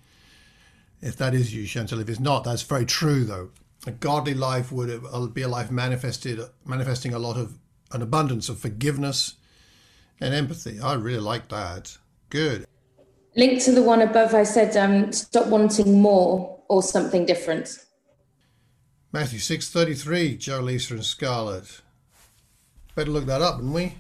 If 1.02 1.16
that 1.18 1.34
is 1.34 1.54
you, 1.54 1.66
Chantal. 1.66 2.00
If 2.00 2.10
it's 2.10 2.20
not, 2.20 2.44
that's 2.44 2.62
very 2.62 2.86
true, 2.86 3.24
though. 3.24 3.50
A 3.86 3.92
godly 3.92 4.34
life 4.34 4.72
would 4.72 5.34
be 5.34 5.42
a 5.42 5.48
life 5.48 5.72
manifested, 5.72 6.40
manifesting 6.66 7.14
a 7.14 7.20
lot 7.20 7.38
of 7.38 7.58
an 7.92 8.02
abundance 8.02 8.50
of 8.50 8.60
forgiveness 8.60 9.36
and 10.20 10.34
empathy. 10.34 10.80
I 10.80 10.96
really 10.96 11.20
like 11.20 11.48
that. 11.50 11.98
Good. 12.30 12.66
Linked 13.36 13.64
to 13.66 13.72
the 13.72 13.84
one 13.84 14.02
above, 14.02 14.34
I 14.34 14.44
said, 14.44 14.76
um, 14.76 15.12
stop 15.12 15.48
wanting 15.48 16.02
more 16.02 16.60
or 16.68 16.84
something 16.84 17.26
different. 17.26 17.80
Matthew 19.14 19.40
6.33, 19.40 20.38
Joe, 20.38 20.60
Lisa 20.60 20.94
and 20.96 21.06
Scarlett. 21.06 21.82
Better 22.94 23.12
look 23.12 23.26
that 23.26 23.42
up, 23.42 23.58
didn't 23.58 23.74
we? 23.74 23.96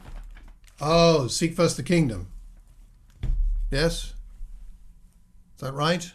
Oh, 0.81 1.27
seek 1.27 1.53
first 1.53 1.77
the 1.77 1.83
kingdom. 1.83 2.27
Yes? 3.71 4.13
Is 5.55 5.61
that 5.61 5.73
right? 5.73 6.11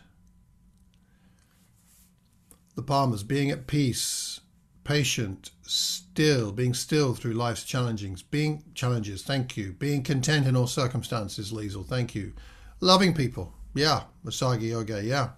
The 2.75 2.83
Palmers, 2.83 3.23
being 3.23 3.51
at 3.51 3.67
peace, 3.67 4.41
patient, 4.85 5.51
still, 5.63 6.53
being 6.53 6.75
still 6.75 7.15
through 7.15 7.33
life's 7.33 7.65
challenges, 7.65 8.23
being 8.23 8.63
challenges, 8.75 9.23
thank 9.23 9.57
you. 9.57 9.73
Being 9.73 10.03
content 10.03 10.47
in 10.47 10.55
all 10.55 10.67
circumstances, 10.67 11.51
Liesel, 11.51 11.87
thank 11.87 12.15
you. 12.15 12.35
Loving 12.81 13.15
people, 13.15 13.55
yeah. 13.75 14.03
Masagi 14.25 14.69
Yoga, 14.71 15.03
yeah. 15.03 15.31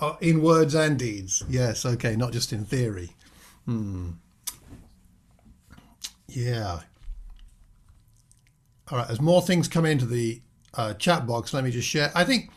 Uh, 0.00 0.16
in 0.20 0.42
words 0.42 0.74
and 0.74 0.98
deeds, 0.98 1.44
yes, 1.48 1.84
okay, 1.84 2.16
not 2.16 2.32
just 2.32 2.52
in 2.52 2.64
theory. 2.64 3.14
Hmm. 3.66 4.10
Yeah. 6.28 6.80
All 8.90 8.98
right, 8.98 9.10
as 9.10 9.20
more 9.20 9.42
things 9.42 9.68
come 9.68 9.86
into 9.86 10.06
the 10.06 10.40
uh, 10.74 10.94
chat 10.94 11.26
box, 11.26 11.54
let 11.54 11.62
me 11.62 11.70
just 11.70 11.88
share. 11.88 12.10
I 12.14 12.24
think 12.24 12.50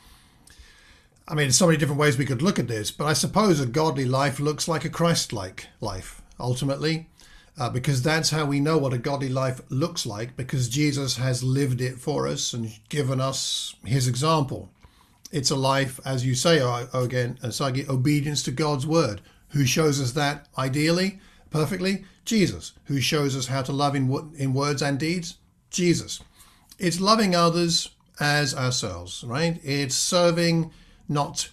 I 1.28 1.34
mean, 1.34 1.46
there's 1.46 1.56
so 1.56 1.66
many 1.66 1.80
different 1.80 2.00
ways 2.00 2.18
we 2.18 2.26
could 2.26 2.44
look 2.44 2.60
at 2.60 2.68
this, 2.68 2.92
but 2.92 3.06
I 3.06 3.14
suppose 3.14 3.60
a 3.60 3.66
godly 3.66 4.06
life 4.06 4.40
looks 4.40 4.68
like 4.68 4.86
a 4.86 4.90
Christ 4.90 5.34
like 5.34 5.68
life, 5.82 6.22
ultimately, 6.40 7.10
uh, 7.58 7.70
because 7.72 8.04
that's 8.04 8.30
how 8.30 8.46
we 8.46 8.60
know 8.60 8.78
what 8.78 8.94
a 8.94 9.00
godly 9.00 9.30
life 9.30 9.60
looks 9.70 10.06
like, 10.06 10.38
because 10.38 10.70
Jesus 10.70 11.18
has 11.18 11.44
lived 11.44 11.82
it 11.82 11.98
for 11.98 12.28
us 12.28 12.54
and 12.54 12.78
given 12.90 13.20
us 13.20 13.76
his 13.84 14.08
example. 14.08 14.70
It's 15.32 15.52
a 15.52 15.56
life, 15.56 16.00
as 16.06 16.26
you 16.26 16.36
say, 16.36 16.60
again, 16.94 17.38
Sagi, 17.52 17.86
obedience 17.90 18.44
to 18.44 18.52
God's 18.52 18.88
word. 18.88 19.22
Who 19.50 19.66
shows 19.66 20.02
us 20.02 20.12
that 20.14 20.48
ideally, 20.58 21.20
perfectly? 21.50 22.06
Jesus. 22.26 22.74
Who 22.86 23.00
shows 23.00 23.36
us 23.36 23.48
how 23.48 23.62
to 23.64 23.72
love 23.72 23.96
in, 23.96 24.34
in 24.38 24.54
words 24.54 24.82
and 24.82 25.00
deeds? 25.00 25.38
Jesus. 25.70 26.22
It's 26.78 27.00
loving 27.00 27.36
others 27.36 27.90
as 28.20 28.56
ourselves, 28.56 29.24
right? 29.26 29.60
It's 29.64 29.96
serving 29.96 30.72
not 31.08 31.50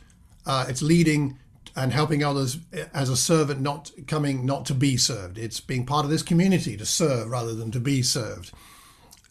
uh, 0.46 0.66
it's 0.68 0.82
leading 0.82 1.38
and 1.74 1.92
helping 1.92 2.22
others 2.22 2.58
as 2.92 3.08
a 3.08 3.16
servant, 3.16 3.60
not 3.60 3.90
coming 4.06 4.44
not 4.44 4.66
to 4.66 4.74
be 4.74 4.96
served. 4.96 5.38
It's 5.38 5.60
being 5.60 5.86
part 5.86 6.04
of 6.04 6.10
this 6.10 6.22
community 6.22 6.76
to 6.76 6.84
serve 6.84 7.30
rather 7.30 7.54
than 7.54 7.70
to 7.70 7.80
be 7.80 8.02
served. 8.02 8.52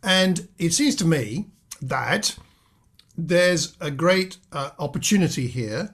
And 0.02 0.48
it 0.58 0.74
seems 0.74 0.96
to 0.98 1.06
me 1.06 1.48
that 1.82 2.36
there's 3.18 3.76
a 3.80 3.92
great 3.92 4.38
uh, 4.52 4.72
opportunity 4.80 5.48
here. 5.48 5.94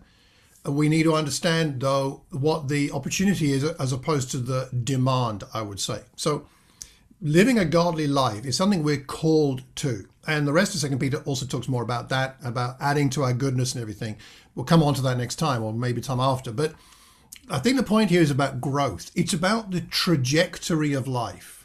We 0.65 0.89
need 0.89 1.03
to 1.03 1.13
understand, 1.13 1.79
though, 1.79 2.23
what 2.29 2.67
the 2.67 2.91
opportunity 2.91 3.53
is 3.53 3.63
as 3.63 3.93
opposed 3.93 4.31
to 4.31 4.37
the 4.37 4.69
demand, 4.83 5.43
I 5.53 5.61
would 5.61 5.79
say. 5.79 6.01
So, 6.15 6.47
living 7.21 7.57
a 7.57 7.65
godly 7.65 8.07
life 8.07 8.45
is 8.45 8.57
something 8.57 8.83
we're 8.83 8.97
called 8.97 9.63
to. 9.75 10.07
And 10.27 10.45
the 10.45 10.53
rest 10.53 10.75
of 10.75 10.81
second 10.81 10.99
peter 10.99 11.19
also 11.19 11.45
talks 11.45 11.69
more 11.69 11.83
about 11.83 12.09
that 12.09 12.35
about 12.43 12.75
adding 12.81 13.09
to 13.11 13.23
our 13.23 13.33
goodness 13.33 13.73
and 13.73 13.81
everything. 13.81 14.17
We'll 14.55 14.65
come 14.65 14.83
on 14.83 14.93
to 14.95 15.01
that 15.03 15.17
next 15.17 15.35
time 15.35 15.63
or 15.63 15.73
maybe 15.73 16.01
time 16.01 16.19
after. 16.19 16.51
But 16.51 16.73
i 17.49 17.59
think 17.59 17.77
the 17.77 17.83
point 17.83 18.09
here 18.09 18.21
is 18.21 18.29
about 18.29 18.59
growth. 18.59 19.09
It's 19.15 19.33
about 19.33 19.71
the 19.71 19.81
trajectory 19.81 20.91
of 20.93 21.07
life 21.07 21.56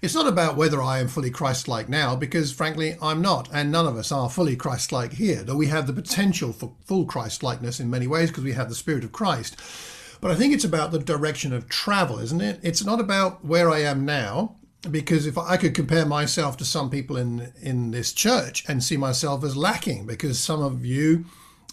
it's 0.00 0.14
not 0.14 0.26
about 0.26 0.56
whether 0.56 0.82
i 0.82 0.98
am 0.98 1.08
fully 1.08 1.30
christ-like 1.30 1.88
now 1.88 2.14
because 2.14 2.52
frankly 2.52 2.96
i'm 3.02 3.20
not 3.20 3.48
and 3.52 3.70
none 3.70 3.86
of 3.86 3.96
us 3.96 4.12
are 4.12 4.30
fully 4.30 4.56
christ-like 4.56 5.14
here 5.14 5.42
though 5.42 5.56
we 5.56 5.66
have 5.66 5.86
the 5.86 5.92
potential 5.92 6.52
for 6.52 6.72
full 6.84 7.04
christ-likeness 7.04 7.80
in 7.80 7.90
many 7.90 8.06
ways 8.06 8.30
because 8.30 8.44
we 8.44 8.52
have 8.52 8.68
the 8.68 8.74
spirit 8.74 9.04
of 9.04 9.12
christ. 9.12 9.56
But 10.20 10.30
i 10.30 10.34
think 10.34 10.52
it's 10.52 10.64
about 10.64 10.90
the 10.90 10.98
direction 10.98 11.52
of 11.52 11.68
travel 11.68 12.18
isn't 12.18 12.40
it? 12.40 12.60
It's 12.62 12.84
not 12.84 13.00
about 13.00 13.44
where 13.44 13.70
i 13.70 13.80
am 13.80 14.04
now 14.04 14.56
because 14.90 15.26
if 15.26 15.36
I 15.36 15.56
could 15.56 15.74
compare 15.74 16.06
myself 16.06 16.56
to 16.58 16.64
some 16.64 16.90
people 16.90 17.16
in 17.16 17.52
in 17.60 17.90
this 17.90 18.12
church 18.12 18.64
and 18.68 18.82
see 18.82 18.96
myself 18.96 19.44
as 19.44 19.56
lacking, 19.56 20.06
because 20.06 20.38
some 20.38 20.62
of 20.62 20.84
you 20.86 21.24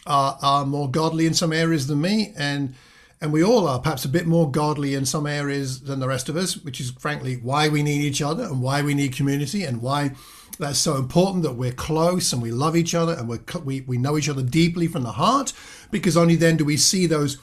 are, 0.06 0.38
are 0.42 0.66
more 0.66 0.90
godly 0.90 1.26
in 1.26 1.34
some 1.34 1.54
areas 1.54 1.88
than 1.88 2.02
me, 2.02 2.34
and 2.38 2.76
and 3.22 3.32
we 3.32 3.44
all 3.44 3.68
are 3.68 3.80
perhaps 3.80 4.06
a 4.06 4.10
bit 4.10 4.28
more 4.28 4.52
godly 4.52 4.94
in 4.94 5.06
some 5.06 5.26
areas 5.26 5.82
than 5.82 6.00
the 6.00 6.08
rest 6.08 6.30
of 6.30 6.36
us, 6.36 6.58
which 6.58 6.80
is 6.80 6.92
frankly 6.92 7.36
why 7.36 7.70
we 7.70 7.82
need 7.82 8.02
each 8.02 8.22
other 8.22 8.44
and 8.44 8.62
why 8.62 8.82
we 8.82 8.94
need 8.94 9.16
community 9.16 9.64
and 9.64 9.82
why 9.82 10.12
that's 10.60 10.80
so 10.80 10.96
important 10.96 11.44
that 11.44 11.54
we're 11.54 11.72
close 11.72 12.32
and 12.32 12.42
we 12.42 12.52
love 12.52 12.76
each 12.76 12.96
other 12.96 13.14
and 13.14 13.28
we 13.28 13.40
we 13.64 13.82
we 13.82 13.98
know 13.98 14.18
each 14.18 14.30
other 14.30 14.44
deeply 14.44 14.88
from 14.88 15.04
the 15.04 15.12
heart, 15.14 15.54
because 15.92 16.18
only 16.18 16.36
then 16.36 16.58
do 16.58 16.66
we 16.66 16.78
see 16.78 17.08
those 17.08 17.38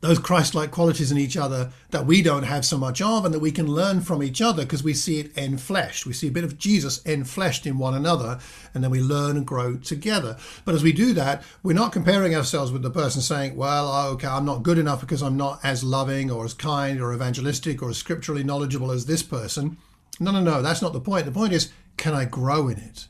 those 0.00 0.18
Christ-like 0.18 0.70
qualities 0.70 1.12
in 1.12 1.18
each 1.18 1.36
other 1.36 1.72
that 1.90 2.06
we 2.06 2.22
don't 2.22 2.44
have 2.44 2.64
so 2.64 2.78
much 2.78 3.02
of 3.02 3.24
and 3.24 3.34
that 3.34 3.40
we 3.40 3.52
can 3.52 3.66
learn 3.66 4.00
from 4.00 4.22
each 4.22 4.40
other 4.40 4.62
because 4.62 4.82
we 4.82 4.94
see 4.94 5.20
it 5.20 5.34
enfleshed. 5.34 6.06
We 6.06 6.14
see 6.14 6.28
a 6.28 6.32
bit 6.32 6.44
of 6.44 6.56
Jesus 6.56 7.00
enfleshed 7.00 7.66
in 7.66 7.76
one 7.76 7.94
another 7.94 8.38
and 8.72 8.82
then 8.82 8.90
we 8.90 9.00
learn 9.00 9.36
and 9.36 9.46
grow 9.46 9.76
together. 9.76 10.38
But 10.64 10.74
as 10.74 10.82
we 10.82 10.92
do 10.92 11.12
that, 11.14 11.42
we're 11.62 11.74
not 11.74 11.92
comparing 11.92 12.34
ourselves 12.34 12.72
with 12.72 12.82
the 12.82 12.90
person 12.90 13.20
saying, 13.20 13.56
well, 13.56 13.88
oh, 13.88 14.12
okay, 14.12 14.26
I'm 14.26 14.46
not 14.46 14.62
good 14.62 14.78
enough 14.78 15.00
because 15.00 15.22
I'm 15.22 15.36
not 15.36 15.60
as 15.62 15.84
loving 15.84 16.30
or 16.30 16.46
as 16.46 16.54
kind 16.54 17.00
or 17.00 17.12
evangelistic 17.12 17.82
or 17.82 17.90
as 17.90 17.98
scripturally 17.98 18.42
knowledgeable 18.42 18.90
as 18.90 19.04
this 19.04 19.22
person. 19.22 19.76
No, 20.18 20.32
no, 20.32 20.40
no, 20.40 20.62
that's 20.62 20.82
not 20.82 20.94
the 20.94 21.00
point. 21.00 21.26
The 21.26 21.32
point 21.32 21.52
is, 21.52 21.70
can 21.98 22.14
I 22.14 22.24
grow 22.24 22.68
in 22.68 22.78
it? 22.78 23.06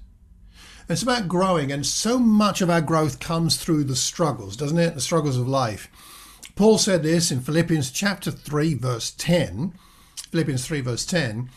It's 0.88 1.02
about 1.04 1.28
growing, 1.28 1.70
and 1.70 1.86
so 1.86 2.18
much 2.18 2.60
of 2.60 2.68
our 2.68 2.80
growth 2.80 3.20
comes 3.20 3.56
through 3.56 3.84
the 3.84 3.94
struggles, 3.94 4.56
doesn't 4.56 4.78
it? 4.78 4.96
The 4.96 5.00
struggles 5.00 5.36
of 5.36 5.46
life. 5.46 5.88
Paul 6.56 6.78
said 6.78 7.02
this 7.02 7.30
in 7.30 7.40
Philippians 7.40 7.90
chapter 7.90 8.30
3, 8.30 8.74
verse 8.74 9.10
10. 9.12 9.74
Philippians 10.30 10.66
3, 10.66 10.80
verse 10.80 11.06
10. 11.06 11.50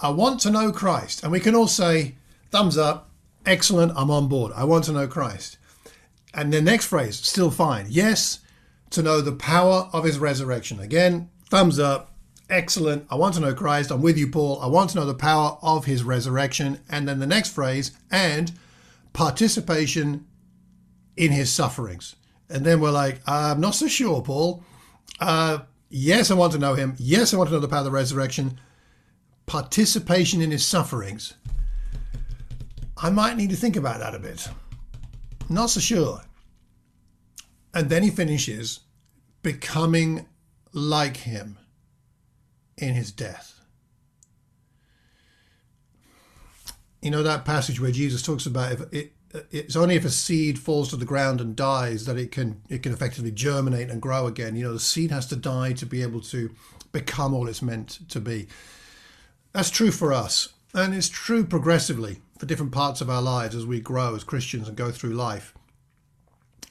I 0.00 0.10
want 0.10 0.40
to 0.40 0.50
know 0.50 0.72
Christ. 0.72 1.22
And 1.22 1.32
we 1.32 1.40
can 1.40 1.54
all 1.54 1.68
say, 1.68 2.16
thumbs 2.50 2.76
up, 2.76 3.10
excellent, 3.44 3.92
I'm 3.96 4.10
on 4.10 4.28
board. 4.28 4.52
I 4.54 4.64
want 4.64 4.84
to 4.84 4.92
know 4.92 5.06
Christ. 5.06 5.58
And 6.34 6.52
the 6.52 6.60
next 6.60 6.86
phrase, 6.86 7.16
still 7.16 7.50
fine. 7.50 7.86
Yes, 7.88 8.40
to 8.90 9.02
know 9.02 9.20
the 9.20 9.32
power 9.32 9.88
of 9.92 10.04
his 10.04 10.18
resurrection. 10.18 10.80
Again, 10.80 11.30
thumbs 11.48 11.78
up, 11.78 12.12
excellent. 12.50 13.06
I 13.10 13.14
want 13.14 13.34
to 13.34 13.40
know 13.40 13.54
Christ. 13.54 13.90
I'm 13.90 14.02
with 14.02 14.18
you, 14.18 14.28
Paul. 14.28 14.60
I 14.60 14.66
want 14.66 14.90
to 14.90 14.96
know 14.96 15.06
the 15.06 15.14
power 15.14 15.58
of 15.62 15.86
his 15.86 16.02
resurrection. 16.02 16.80
And 16.88 17.08
then 17.08 17.18
the 17.18 17.26
next 17.26 17.54
phrase, 17.54 17.92
and 18.10 18.52
participation 19.12 20.26
in 21.16 21.32
his 21.32 21.50
sufferings. 21.50 22.16
And 22.48 22.64
then 22.64 22.80
we're 22.80 22.90
like, 22.90 23.20
I'm 23.26 23.60
not 23.60 23.74
so 23.74 23.88
sure, 23.88 24.22
Paul. 24.22 24.62
Uh, 25.20 25.58
yes, 25.88 26.30
I 26.30 26.34
want 26.34 26.52
to 26.52 26.58
know 26.58 26.74
him. 26.74 26.94
Yes, 26.98 27.34
I 27.34 27.36
want 27.36 27.48
to 27.48 27.54
know 27.54 27.60
the 27.60 27.68
power 27.68 27.80
of 27.80 27.84
the 27.86 27.90
resurrection. 27.90 28.60
Participation 29.46 30.40
in 30.40 30.50
his 30.50 30.64
sufferings. 30.64 31.34
I 32.96 33.10
might 33.10 33.36
need 33.36 33.50
to 33.50 33.56
think 33.56 33.76
about 33.76 34.00
that 34.00 34.14
a 34.14 34.18
bit. 34.18 34.48
Not 35.48 35.70
so 35.70 35.80
sure. 35.80 36.22
And 37.74 37.90
then 37.90 38.02
he 38.02 38.10
finishes 38.10 38.80
becoming 39.42 40.26
like 40.72 41.18
him 41.18 41.58
in 42.78 42.94
his 42.94 43.12
death. 43.12 43.60
You 47.02 47.10
know 47.10 47.22
that 47.22 47.44
passage 47.44 47.80
where 47.80 47.92
Jesus 47.92 48.22
talks 48.22 48.46
about 48.46 48.72
if 48.72 48.92
it, 48.92 49.12
it's 49.50 49.76
only 49.76 49.96
if 49.96 50.04
a 50.04 50.10
seed 50.10 50.58
falls 50.58 50.88
to 50.90 50.96
the 50.96 51.04
ground 51.04 51.40
and 51.40 51.56
dies 51.56 52.06
that 52.06 52.18
it 52.18 52.30
can 52.30 52.62
it 52.68 52.82
can 52.82 52.92
effectively 52.92 53.30
germinate 53.30 53.90
and 53.90 54.02
grow 54.02 54.26
again. 54.26 54.56
You 54.56 54.64
know, 54.64 54.72
the 54.72 54.80
seed 54.80 55.10
has 55.10 55.26
to 55.28 55.36
die 55.36 55.72
to 55.74 55.86
be 55.86 56.02
able 56.02 56.20
to 56.22 56.50
become 56.92 57.34
all 57.34 57.48
it's 57.48 57.62
meant 57.62 57.98
to 58.10 58.20
be. 58.20 58.46
That's 59.52 59.70
true 59.70 59.90
for 59.90 60.12
us, 60.12 60.50
and 60.74 60.94
it's 60.94 61.08
true 61.08 61.44
progressively 61.44 62.20
for 62.38 62.46
different 62.46 62.72
parts 62.72 63.00
of 63.00 63.08
our 63.08 63.22
lives 63.22 63.54
as 63.54 63.66
we 63.66 63.80
grow 63.80 64.14
as 64.14 64.24
Christians 64.24 64.68
and 64.68 64.76
go 64.76 64.90
through 64.90 65.14
life. 65.14 65.54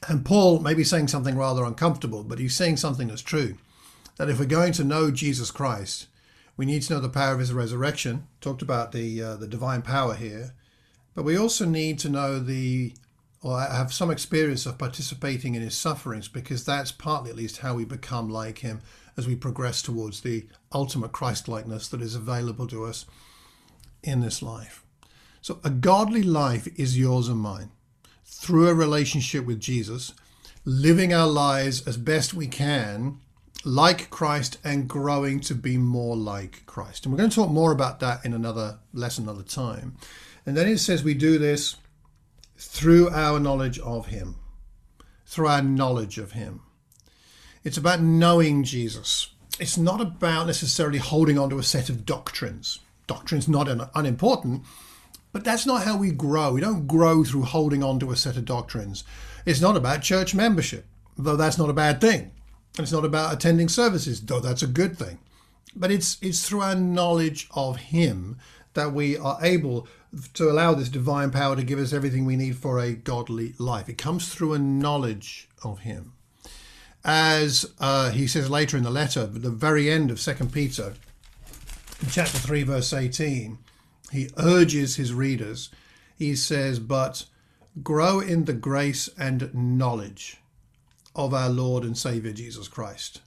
And 0.08 0.24
Paul 0.24 0.60
may 0.60 0.74
be 0.74 0.84
saying 0.84 1.08
something 1.08 1.36
rather 1.36 1.64
uncomfortable, 1.64 2.22
but 2.22 2.38
he's 2.38 2.54
saying 2.54 2.76
something 2.76 3.08
that's 3.08 3.22
true. 3.22 3.56
That 4.18 4.30
if 4.30 4.38
we're 4.38 4.46
going 4.46 4.72
to 4.74 4.84
know 4.84 5.10
Jesus 5.10 5.50
Christ, 5.50 6.06
we 6.56 6.64
need 6.64 6.82
to 6.82 6.94
know 6.94 7.00
the 7.00 7.08
power 7.08 7.34
of 7.34 7.40
his 7.40 7.52
resurrection. 7.52 8.28
Talked 8.40 8.62
about 8.62 8.92
the 8.92 9.22
uh, 9.22 9.36
the 9.36 9.48
divine 9.48 9.82
power 9.82 10.14
here 10.14 10.54
but 11.16 11.24
we 11.24 11.36
also 11.36 11.64
need 11.64 11.98
to 12.00 12.10
know 12.10 12.38
the, 12.38 12.92
or 13.42 13.58
have 13.58 13.92
some 13.92 14.10
experience 14.10 14.66
of 14.66 14.78
participating 14.78 15.54
in 15.54 15.62
his 15.62 15.76
sufferings, 15.76 16.28
because 16.28 16.64
that's 16.64 16.92
partly 16.92 17.30
at 17.30 17.36
least 17.36 17.58
how 17.58 17.74
we 17.74 17.86
become 17.86 18.28
like 18.28 18.58
him 18.58 18.82
as 19.16 19.26
we 19.26 19.34
progress 19.34 19.80
towards 19.80 20.20
the 20.20 20.46
ultimate 20.72 21.12
Christ 21.12 21.48
likeness 21.48 21.88
that 21.88 22.02
is 22.02 22.14
available 22.14 22.66
to 22.68 22.84
us 22.84 23.06
in 24.02 24.20
this 24.20 24.42
life. 24.42 24.84
So, 25.40 25.58
a 25.64 25.70
godly 25.70 26.22
life 26.22 26.68
is 26.78 26.98
yours 26.98 27.28
and 27.28 27.38
mine 27.38 27.70
through 28.24 28.68
a 28.68 28.74
relationship 28.74 29.46
with 29.46 29.58
Jesus, 29.58 30.12
living 30.66 31.14
our 31.14 31.26
lives 31.26 31.86
as 31.88 31.96
best 31.96 32.34
we 32.34 32.46
can 32.46 33.20
like 33.64 34.10
Christ 34.10 34.58
and 34.62 34.86
growing 34.86 35.40
to 35.40 35.54
be 35.54 35.76
more 35.76 36.16
like 36.16 36.64
Christ. 36.66 37.04
And 37.04 37.12
we're 37.12 37.18
going 37.18 37.30
to 37.30 37.36
talk 37.36 37.50
more 37.50 37.72
about 37.72 38.00
that 38.00 38.24
in 38.24 38.32
another 38.32 38.78
lesson, 38.92 39.24
another 39.24 39.42
time. 39.42 39.96
And 40.46 40.56
then 40.56 40.68
it 40.68 40.78
says 40.78 41.02
we 41.02 41.14
do 41.14 41.38
this 41.38 41.76
through 42.56 43.10
our 43.10 43.40
knowledge 43.40 43.78
of 43.80 44.06
Him, 44.06 44.36
through 45.26 45.48
our 45.48 45.62
knowledge 45.62 46.18
of 46.18 46.32
Him. 46.32 46.62
It's 47.64 47.76
about 47.76 48.00
knowing 48.00 48.62
Jesus. 48.62 49.30
It's 49.58 49.76
not 49.76 50.00
about 50.00 50.46
necessarily 50.46 50.98
holding 50.98 51.36
on 51.36 51.50
to 51.50 51.58
a 51.58 51.64
set 51.64 51.88
of 51.88 52.06
doctrines. 52.06 52.78
Doctrine's 53.08 53.48
not 53.48 53.68
un- 53.68 53.88
unimportant, 53.94 54.62
but 55.32 55.44
that's 55.44 55.66
not 55.66 55.82
how 55.82 55.98
we 55.98 56.12
grow. 56.12 56.52
We 56.52 56.60
don't 56.60 56.86
grow 56.86 57.24
through 57.24 57.42
holding 57.42 57.82
on 57.82 57.98
to 58.00 58.10
a 58.12 58.16
set 58.16 58.36
of 58.36 58.44
doctrines. 58.44 59.02
It's 59.44 59.60
not 59.60 59.76
about 59.76 60.02
church 60.02 60.34
membership, 60.34 60.86
though 61.18 61.36
that's 61.36 61.58
not 61.58 61.70
a 61.70 61.74
bad 61.74 62.00
thing. 62.00 62.30
It's 62.78 62.92
not 62.92 63.04
about 63.04 63.32
attending 63.32 63.68
services, 63.68 64.20
though 64.20 64.40
that's 64.40 64.62
a 64.62 64.68
good 64.68 64.96
thing. 64.96 65.18
But 65.74 65.90
it's 65.90 66.18
it's 66.22 66.46
through 66.46 66.62
our 66.62 66.74
knowledge 66.74 67.48
of 67.54 67.76
Him 67.76 68.38
that 68.74 68.92
we 68.92 69.16
are 69.16 69.38
able 69.42 69.88
to 70.34 70.50
allow 70.50 70.74
this 70.74 70.88
divine 70.88 71.30
power 71.30 71.56
to 71.56 71.62
give 71.62 71.78
us 71.78 71.92
everything 71.92 72.24
we 72.24 72.36
need 72.36 72.56
for 72.56 72.78
a 72.78 72.92
godly 72.92 73.54
life. 73.58 73.88
It 73.88 73.98
comes 73.98 74.32
through 74.32 74.54
a 74.54 74.58
knowledge 74.58 75.48
of 75.62 75.80
Him. 75.80 76.12
As 77.04 77.72
uh, 77.78 78.10
he 78.10 78.26
says 78.26 78.50
later 78.50 78.76
in 78.76 78.82
the 78.82 78.90
letter, 78.90 79.20
at 79.20 79.42
the 79.42 79.50
very 79.50 79.90
end 79.90 80.10
of 80.10 80.20
Second 80.20 80.52
Peter, 80.52 80.94
chapter 82.10 82.38
3, 82.38 82.64
verse 82.64 82.92
18, 82.92 83.58
he 84.12 84.28
urges 84.38 84.96
his 84.96 85.12
readers, 85.12 85.70
he 86.16 86.34
says, 86.34 86.78
But 86.78 87.26
grow 87.82 88.20
in 88.20 88.44
the 88.44 88.52
grace 88.52 89.08
and 89.18 89.54
knowledge 89.54 90.38
of 91.14 91.32
our 91.32 91.48
Lord 91.48 91.84
and 91.84 91.96
Savior 91.96 92.32
Jesus 92.32 92.68
Christ. 92.68 93.20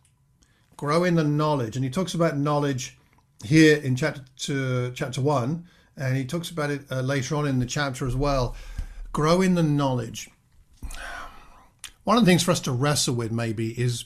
Grow 0.78 1.04
in 1.04 1.16
the 1.16 1.24
knowledge. 1.24 1.76
And 1.76 1.84
he 1.84 1.92
talks 1.92 2.14
about 2.14 2.38
knowledge 2.38 2.98
here 3.44 3.78
in 3.78 3.96
chapter 3.96 4.22
two, 4.38 4.92
chapter 4.96 5.22
1, 5.22 5.66
and 6.00 6.16
he 6.16 6.26
talks 6.26 6.50
about 6.50 6.72
it 6.72 6.82
uh, 6.90 7.02
later 7.02 7.36
on 7.36 7.48
in 7.48 7.60
the 7.60 7.66
chapter 7.66 8.08
as 8.08 8.16
well. 8.16 8.56
Grow 9.12 9.42
in 9.42 9.56
the 9.56 9.64
knowledge. 9.64 10.30
One 12.04 12.18
of 12.18 12.26
the 12.26 12.32
things 12.32 12.42
for 12.42 12.52
us 12.52 12.62
to 12.62 12.72
wrestle 12.72 13.16
with 13.16 13.32
maybe 13.32 13.80
is 13.80 14.06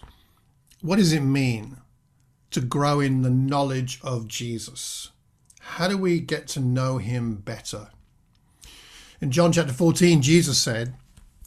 what 0.82 0.98
does 0.98 1.14
it 1.14 1.22
mean 1.22 1.78
to 2.52 2.60
grow 2.60 3.00
in 3.00 3.22
the 3.22 3.30
knowledge 3.30 4.00
of 4.04 4.28
Jesus? 4.28 5.12
How 5.62 5.88
do 5.88 5.98
we 5.98 6.20
get 6.20 6.48
to 6.50 6.60
know 6.60 6.98
him 6.98 7.36
better? 7.36 7.90
In 9.22 9.32
John 9.32 9.54
chapter 9.54 9.72
14, 9.72 10.22
Jesus 10.22 10.58
said 10.58 10.96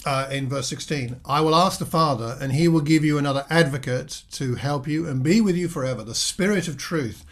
uh, 0.06 0.28
in 0.30 0.48
verse 0.48 0.68
16, 0.68 1.20
I 1.26 1.40
will 1.40 1.54
ask 1.54 1.78
the 1.78 1.84
Father, 1.84 2.38
and 2.40 2.52
he 2.52 2.68
will 2.68 2.80
give 2.80 3.04
you 3.04 3.18
another 3.18 3.44
advocate 3.50 4.22
to 4.32 4.54
help 4.54 4.88
you 4.88 5.06
and 5.06 5.22
be 5.22 5.40
with 5.40 5.56
you 5.56 5.68
forever, 5.68 6.02
the 6.02 6.14
Spirit 6.14 6.68
of 6.68 6.78
truth. 6.78 7.26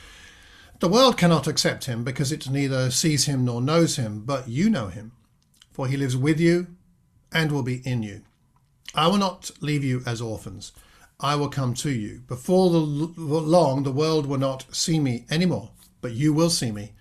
The 0.81 0.89
world 0.89 1.17
cannot 1.17 1.47
accept 1.47 1.85
him 1.85 2.05
because 2.05 2.33
it 2.33 2.51
neither 2.51 2.91
sees 2.91 3.27
him 3.27 3.45
nor 3.45 3.63
knows 3.63 3.97
him, 3.97 4.25
but 4.25 4.49
you 4.49 4.69
know 4.69 4.89
him, 4.89 5.13
for 5.73 5.87
he 5.87 5.97
lives 5.97 6.17
with 6.17 6.41
you 6.41 6.67
and 7.33 7.53
will 7.53 7.63
be 7.63 7.81
in 7.87 8.03
you. 8.03 8.23
I 8.95 9.07
will 9.09 9.19
not 9.19 9.51
leave 9.61 9.85
you 9.85 10.03
as 10.07 10.21
orphans. 10.21 10.73
I 11.21 11.37
will 11.37 11.49
come 11.49 11.75
to 11.75 11.91
you. 11.91 12.21
Before 12.27 12.71
the 12.71 12.79
long, 12.79 13.83
the 13.83 13.93
world 13.93 14.27
will 14.27 14.39
not 14.39 14.67
see 14.75 14.99
me 14.99 15.25
anymore, 15.31 15.71
but 16.01 16.13
you 16.13 16.33
will 16.33 16.51
see 16.51 16.71
me. 16.71 16.93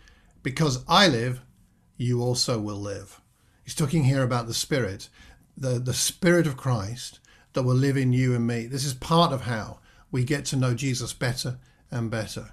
Because 0.44 0.84
I 0.88 1.08
live, 1.08 1.42
you 1.98 2.22
also 2.22 2.60
will 2.60 2.80
live. 2.80 3.22
He's 3.64 3.76
talking 3.76 4.04
here 4.04 4.24
about 4.24 4.48
the 4.48 4.54
Spirit, 4.54 5.10
the, 5.58 5.80
the 5.80 5.94
Spirit 5.94 6.48
of 6.48 6.58
Christ 6.58 7.20
that 7.54 7.64
will 7.64 7.76
live 7.76 7.98
in 7.98 8.14
you 8.14 8.36
and 8.36 8.46
me. 8.46 8.66
This 8.66 8.86
is 8.86 8.94
part 8.94 9.32
of 9.32 9.42
how 9.42 9.80
we 10.12 10.24
get 10.24 10.46
to 10.46 10.56
know 10.56 10.74
Jesus 10.74 11.14
better 11.14 11.58
and 11.92 12.12
better. 12.12 12.52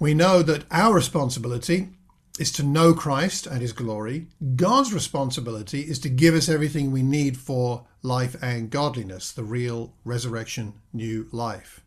We 0.00 0.14
know 0.14 0.42
that 0.42 0.64
our 0.70 0.94
responsibility 0.94 1.90
is 2.38 2.50
to 2.52 2.62
know 2.62 2.94
Christ 2.94 3.46
and 3.46 3.60
his 3.60 3.74
glory. 3.74 4.28
God's 4.56 4.94
responsibility 4.94 5.82
is 5.82 5.98
to 5.98 6.08
give 6.08 6.34
us 6.34 6.48
everything 6.48 6.90
we 6.90 7.02
need 7.02 7.36
for 7.36 7.86
life 8.02 8.34
and 8.42 8.70
godliness, 8.70 9.30
the 9.30 9.44
real 9.44 9.92
resurrection, 10.06 10.72
new 10.94 11.28
life. 11.32 11.82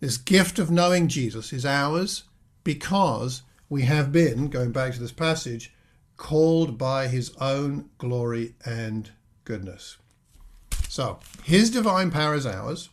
This 0.00 0.16
gift 0.16 0.58
of 0.58 0.70
knowing 0.70 1.06
Jesus 1.06 1.52
is 1.52 1.66
ours 1.66 2.24
because 2.64 3.42
we 3.68 3.82
have 3.82 4.10
been, 4.10 4.48
going 4.48 4.72
back 4.72 4.94
to 4.94 4.98
this 5.00 5.12
passage, 5.12 5.74
called 6.16 6.78
by 6.78 7.08
his 7.08 7.36
own 7.42 7.90
glory 7.98 8.54
and 8.64 9.10
goodness. 9.44 9.98
So, 10.88 11.18
his 11.44 11.70
divine 11.70 12.10
power 12.10 12.34
is 12.34 12.46
ours. 12.46 12.88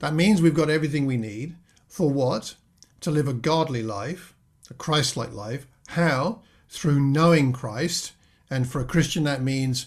That 0.00 0.14
means 0.14 0.42
we've 0.42 0.52
got 0.52 0.68
everything 0.68 1.06
we 1.06 1.16
need. 1.16 1.54
For 1.86 2.10
what? 2.10 2.56
To 3.02 3.10
live 3.10 3.28
a 3.28 3.32
godly 3.32 3.82
life, 3.82 4.34
a 4.70 4.74
Christ 4.74 5.16
like 5.16 5.32
life. 5.32 5.66
How? 5.88 6.42
Through 6.68 7.00
knowing 7.00 7.52
Christ. 7.52 8.12
And 8.48 8.68
for 8.68 8.80
a 8.80 8.84
Christian, 8.84 9.24
that 9.24 9.42
means 9.42 9.86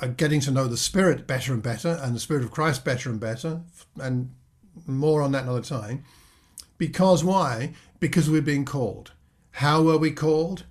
uh, 0.00 0.08
getting 0.08 0.40
to 0.40 0.50
know 0.50 0.66
the 0.66 0.76
Spirit 0.76 1.26
better 1.26 1.52
and 1.52 1.62
better, 1.62 1.98
and 2.02 2.14
the 2.14 2.20
Spirit 2.20 2.44
of 2.44 2.50
Christ 2.50 2.84
better 2.84 3.08
and 3.10 3.18
better. 3.18 3.62
And 4.00 4.34
more 4.86 5.22
on 5.22 5.32
that 5.32 5.44
another 5.44 5.62
time. 5.62 6.04
Because 6.76 7.24
why? 7.24 7.72
Because 7.98 8.28
we're 8.28 8.42
being 8.42 8.64
called. 8.64 9.12
How 9.52 9.82
were 9.82 9.98
we 9.98 10.10
called? 10.10 10.64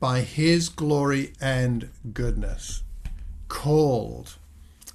By 0.00 0.20
His 0.20 0.68
glory 0.68 1.32
and 1.40 1.90
goodness. 2.12 2.82
Called 3.48 4.38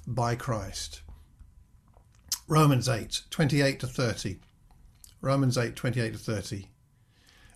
by 0.06 0.34
Christ. 0.34 1.02
Romans 2.46 2.88
8, 2.88 3.22
28 3.30 3.80
to 3.80 3.86
30. 3.86 4.38
Romans 5.20 5.58
8, 5.58 5.74
28 5.74 6.12
to 6.12 6.18
30. 6.18 6.68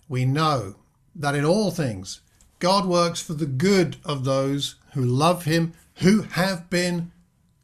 We 0.09 0.25
know 0.25 0.75
that 1.15 1.35
in 1.35 1.45
all 1.45 1.71
things 1.71 2.21
God 2.59 2.85
works 2.85 3.21
for 3.21 3.33
the 3.33 3.45
good 3.45 3.97
of 4.05 4.23
those 4.23 4.75
who 4.93 5.03
love 5.03 5.45
Him, 5.45 5.73
who 5.95 6.21
have 6.21 6.69
been 6.69 7.11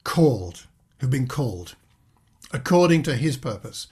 called, 0.03 0.67
who've 0.99 1.09
been 1.09 1.27
called, 1.27 1.75
according 2.51 3.03
to 3.03 3.15
His 3.15 3.38
purpose. 3.38 3.88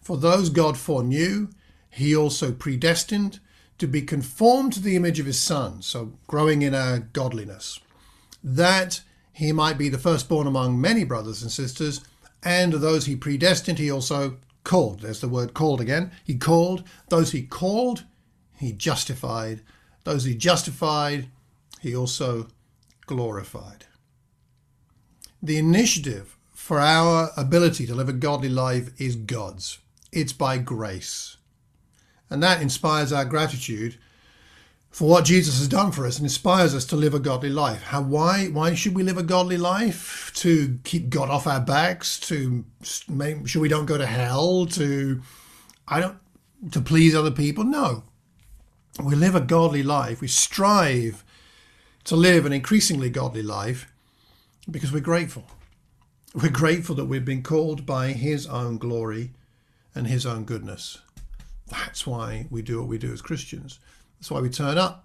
For 0.00 0.16
those 0.16 0.50
God 0.50 0.76
foreknew, 0.76 1.48
He 1.88 2.14
also 2.14 2.52
predestined 2.52 3.40
to 3.78 3.86
be 3.86 4.02
conformed 4.02 4.72
to 4.74 4.80
the 4.80 4.96
image 4.96 5.20
of 5.20 5.26
His 5.26 5.40
Son, 5.40 5.82
so 5.82 6.12
growing 6.26 6.62
in 6.62 6.74
our 6.74 6.98
godliness, 6.98 7.80
that 8.42 9.00
He 9.32 9.52
might 9.52 9.78
be 9.78 9.88
the 9.88 9.98
firstborn 9.98 10.46
among 10.46 10.80
many 10.80 11.04
brothers 11.04 11.42
and 11.42 11.50
sisters, 11.50 12.00
and 12.42 12.74
those 12.74 13.06
He 13.06 13.16
predestined, 13.16 13.78
He 13.78 13.90
also 13.90 14.38
called. 14.64 15.00
There's 15.00 15.20
the 15.20 15.28
word 15.28 15.54
called 15.54 15.80
again. 15.80 16.12
He 16.24 16.36
called. 16.36 16.84
Those 17.08 17.32
He 17.32 17.42
called, 17.42 18.04
He 18.58 18.72
justified. 18.72 19.62
Those 20.04 20.24
He 20.24 20.34
justified, 20.34 21.28
He 21.80 21.94
also 21.94 22.48
glorified. 23.06 23.86
The 25.42 25.58
initiative 25.58 26.36
for 26.54 26.78
our 26.78 27.30
ability 27.36 27.86
to 27.86 27.94
live 27.94 28.08
a 28.08 28.12
godly 28.12 28.48
life 28.48 28.90
is 29.00 29.16
God's. 29.16 29.78
It's 30.12 30.32
by 30.32 30.58
grace. 30.58 31.36
And 32.30 32.42
that 32.42 32.62
inspires 32.62 33.12
our 33.12 33.24
gratitude 33.24 33.98
for 34.92 35.08
what 35.08 35.24
Jesus 35.24 35.58
has 35.58 35.68
done 35.68 35.90
for 35.90 36.06
us 36.06 36.18
and 36.18 36.26
inspires 36.26 36.74
us 36.74 36.84
to 36.84 36.96
live 36.96 37.14
a 37.14 37.18
godly 37.18 37.48
life. 37.48 37.82
How 37.82 38.02
why 38.02 38.48
why 38.48 38.74
should 38.74 38.94
we 38.94 39.02
live 39.02 39.16
a 39.16 39.22
godly 39.22 39.56
life? 39.56 40.30
To 40.36 40.78
keep 40.84 41.08
God 41.08 41.30
off 41.30 41.46
our 41.46 41.60
backs, 41.60 42.20
to 42.20 42.64
make 43.08 43.48
sure 43.48 43.62
we 43.62 43.70
don't 43.70 43.86
go 43.86 43.96
to 43.96 44.06
hell, 44.06 44.66
to 44.66 45.22
I 45.88 45.98
don't 45.98 46.18
to 46.70 46.80
please 46.82 47.14
other 47.14 47.30
people. 47.30 47.64
No. 47.64 48.04
We 49.02 49.14
live 49.14 49.34
a 49.34 49.40
godly 49.40 49.82
life. 49.82 50.20
We 50.20 50.28
strive 50.28 51.24
to 52.04 52.14
live 52.14 52.44
an 52.44 52.52
increasingly 52.52 53.08
godly 53.08 53.42
life 53.42 53.90
because 54.70 54.92
we're 54.92 55.00
grateful. 55.00 55.46
We're 56.34 56.50
grateful 56.50 56.94
that 56.96 57.06
we've 57.06 57.24
been 57.24 57.42
called 57.42 57.86
by 57.86 58.08
His 58.08 58.46
own 58.46 58.76
glory 58.76 59.32
and 59.94 60.06
His 60.06 60.26
own 60.26 60.44
goodness. 60.44 60.98
That's 61.68 62.06
why 62.06 62.46
we 62.50 62.60
do 62.60 62.78
what 62.78 62.88
we 62.88 62.98
do 62.98 63.10
as 63.10 63.22
Christians. 63.22 63.78
That's 64.22 64.30
why 64.30 64.40
we 64.40 64.50
turn 64.50 64.78
up. 64.78 65.04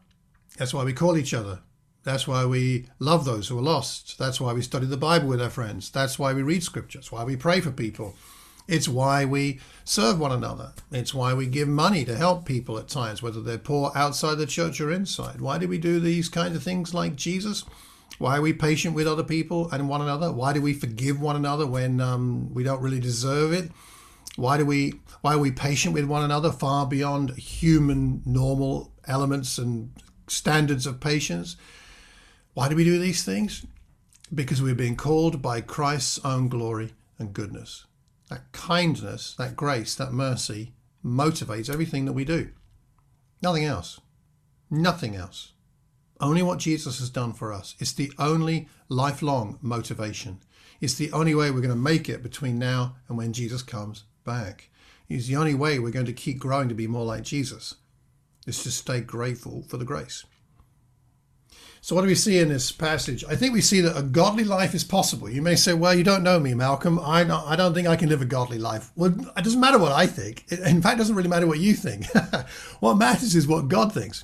That's 0.59 0.75
why 0.75 0.83
we 0.83 0.93
call 0.93 1.17
each 1.17 1.33
other. 1.33 1.61
That's 2.03 2.27
why 2.27 2.45
we 2.45 2.85
love 2.99 3.25
those 3.25 3.47
who 3.47 3.57
are 3.57 3.63
lost. 3.63 4.19
That's 4.19 4.39
why 4.39 4.53
we 4.53 4.61
study 4.61 4.85
the 4.85 4.95
Bible 4.95 5.27
with 5.27 5.41
our 5.41 5.49
friends. 5.49 5.89
That's 5.89 6.19
why 6.19 6.33
we 6.33 6.43
read 6.43 6.61
scripture. 6.61 6.99
It's 6.99 7.11
why 7.11 7.23
we 7.23 7.35
pray 7.35 7.59
for 7.59 7.71
people. 7.71 8.13
It's 8.67 8.87
why 8.87 9.25
we 9.25 9.59
serve 9.83 10.19
one 10.19 10.31
another. 10.31 10.73
It's 10.91 11.15
why 11.15 11.33
we 11.33 11.47
give 11.47 11.67
money 11.67 12.05
to 12.05 12.15
help 12.15 12.45
people 12.45 12.77
at 12.77 12.89
times, 12.89 13.23
whether 13.23 13.41
they're 13.41 13.57
poor 13.57 13.91
outside 13.95 14.35
the 14.35 14.45
church 14.45 14.79
or 14.79 14.91
inside. 14.91 15.41
Why 15.41 15.57
do 15.57 15.67
we 15.67 15.79
do 15.79 15.99
these 15.99 16.29
kinds 16.29 16.55
of 16.55 16.61
things 16.61 16.93
like 16.93 17.15
Jesus? 17.15 17.65
Why 18.19 18.37
are 18.37 18.41
we 18.43 18.53
patient 18.53 18.93
with 18.93 19.07
other 19.07 19.23
people 19.23 19.67
and 19.71 19.89
one 19.89 20.03
another? 20.03 20.31
Why 20.31 20.53
do 20.53 20.61
we 20.61 20.73
forgive 20.73 21.19
one 21.19 21.35
another 21.35 21.65
when 21.65 22.01
um, 22.01 22.53
we 22.53 22.63
don't 22.63 22.83
really 22.83 22.99
deserve 22.99 23.51
it? 23.51 23.71
Why 24.35 24.57
do 24.57 24.65
we? 24.67 24.93
Why 25.21 25.33
are 25.33 25.39
we 25.39 25.49
patient 25.49 25.95
with 25.95 26.05
one 26.05 26.23
another 26.23 26.51
far 26.51 26.85
beyond 26.85 27.35
human 27.37 28.21
normal 28.23 28.93
elements 29.07 29.57
and 29.57 29.91
standards 30.27 30.85
of 30.85 30.99
patience? 30.99 31.57
Why 32.53 32.69
do 32.69 32.75
we 32.75 32.83
do 32.83 32.99
these 32.99 33.23
things? 33.23 33.65
Because 34.33 34.61
we're 34.61 34.75
being 34.75 34.95
called 34.95 35.41
by 35.41 35.61
Christ's 35.61 36.19
own 36.25 36.49
glory 36.49 36.93
and 37.17 37.33
goodness. 37.33 37.85
That 38.29 38.51
kindness, 38.51 39.33
that 39.37 39.55
grace, 39.55 39.95
that 39.95 40.11
mercy 40.11 40.73
motivates 41.03 41.69
everything 41.69 42.05
that 42.05 42.13
we 42.13 42.25
do. 42.25 42.49
Nothing 43.41 43.63
else. 43.63 44.01
Nothing 44.69 45.15
else. 45.15 45.53
Only 46.19 46.41
what 46.41 46.59
Jesus 46.59 46.99
has 46.99 47.09
done 47.09 47.33
for 47.33 47.53
us. 47.53 47.75
It's 47.79 47.93
the 47.93 48.11
only 48.17 48.67
lifelong 48.89 49.59
motivation. 49.61 50.39
It's 50.81 50.95
the 50.95 51.11
only 51.11 51.35
way 51.35 51.51
we're 51.51 51.61
going 51.61 51.69
to 51.69 51.75
make 51.75 52.09
it 52.09 52.23
between 52.23 52.59
now 52.59 52.95
and 53.07 53.17
when 53.17 53.33
Jesus 53.33 53.63
comes 53.63 54.03
back. 54.23 54.69
It's 55.07 55.27
the 55.27 55.35
only 55.35 55.53
way 55.53 55.79
we're 55.79 55.91
going 55.91 56.05
to 56.07 56.13
keep 56.13 56.39
growing 56.39 56.69
to 56.69 56.75
be 56.75 56.87
more 56.87 57.05
like 57.05 57.23
Jesus. 57.23 57.75
Is 58.47 58.63
to 58.63 58.71
stay 58.71 59.01
grateful 59.01 59.63
for 59.67 59.77
the 59.77 59.85
grace. 59.85 60.25
So, 61.81 61.95
what 61.95 62.01
do 62.01 62.07
we 62.07 62.15
see 62.15 62.39
in 62.39 62.49
this 62.49 62.71
passage? 62.71 63.23
I 63.29 63.35
think 63.35 63.53
we 63.53 63.61
see 63.61 63.81
that 63.81 63.97
a 63.97 64.01
godly 64.01 64.43
life 64.43 64.73
is 64.73 64.83
possible. 64.83 65.29
You 65.29 65.41
may 65.41 65.55
say, 65.55 65.73
well, 65.73 65.93
you 65.93 66.03
don't 66.03 66.23
know 66.23 66.39
me, 66.39 66.53
Malcolm. 66.53 66.99
I 66.99 67.23
don't, 67.23 67.45
I 67.47 67.55
don't 67.55 67.73
think 67.73 67.87
I 67.87 67.95
can 67.95 68.09
live 68.09 68.21
a 68.21 68.25
godly 68.25 68.57
life. 68.57 68.91
Well, 68.95 69.13
it 69.37 69.43
doesn't 69.43 69.59
matter 69.59 69.77
what 69.77 69.91
I 69.91 70.07
think. 70.07 70.45
in 70.51 70.81
fact, 70.81 70.95
it 70.95 70.97
doesn't 70.97 71.15
really 71.15 71.29
matter 71.29 71.47
what 71.47 71.59
you 71.59 71.73
think. 71.73 72.05
what 72.79 72.95
matters 72.95 73.35
is 73.35 73.47
what 73.47 73.67
God 73.67 73.93
thinks. 73.93 74.23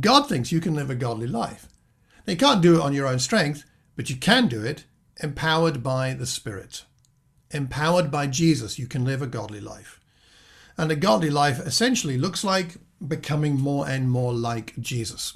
God 0.00 0.28
thinks 0.28 0.52
you 0.52 0.60
can 0.60 0.74
live 0.74 0.90
a 0.90 0.94
godly 0.94 1.26
life. 1.26 1.68
Now, 2.26 2.32
you 2.32 2.36
can't 2.36 2.62
do 2.62 2.76
it 2.76 2.82
on 2.82 2.92
your 2.92 3.06
own 3.06 3.18
strength, 3.18 3.64
but 3.96 4.10
you 4.10 4.16
can 4.16 4.48
do 4.48 4.64
it 4.64 4.84
empowered 5.22 5.82
by 5.82 6.14
the 6.14 6.26
Spirit. 6.26 6.84
Empowered 7.50 8.10
by 8.10 8.26
Jesus, 8.26 8.78
you 8.78 8.86
can 8.86 9.04
live 9.04 9.22
a 9.22 9.26
godly 9.26 9.60
life. 9.60 10.00
And 10.76 10.90
a 10.90 10.96
godly 10.96 11.30
life 11.30 11.60
essentially 11.60 12.18
looks 12.18 12.42
like 12.42 12.76
becoming 13.08 13.58
more 13.58 13.88
and 13.88 14.10
more 14.10 14.32
like 14.32 14.74
Jesus. 14.80 15.34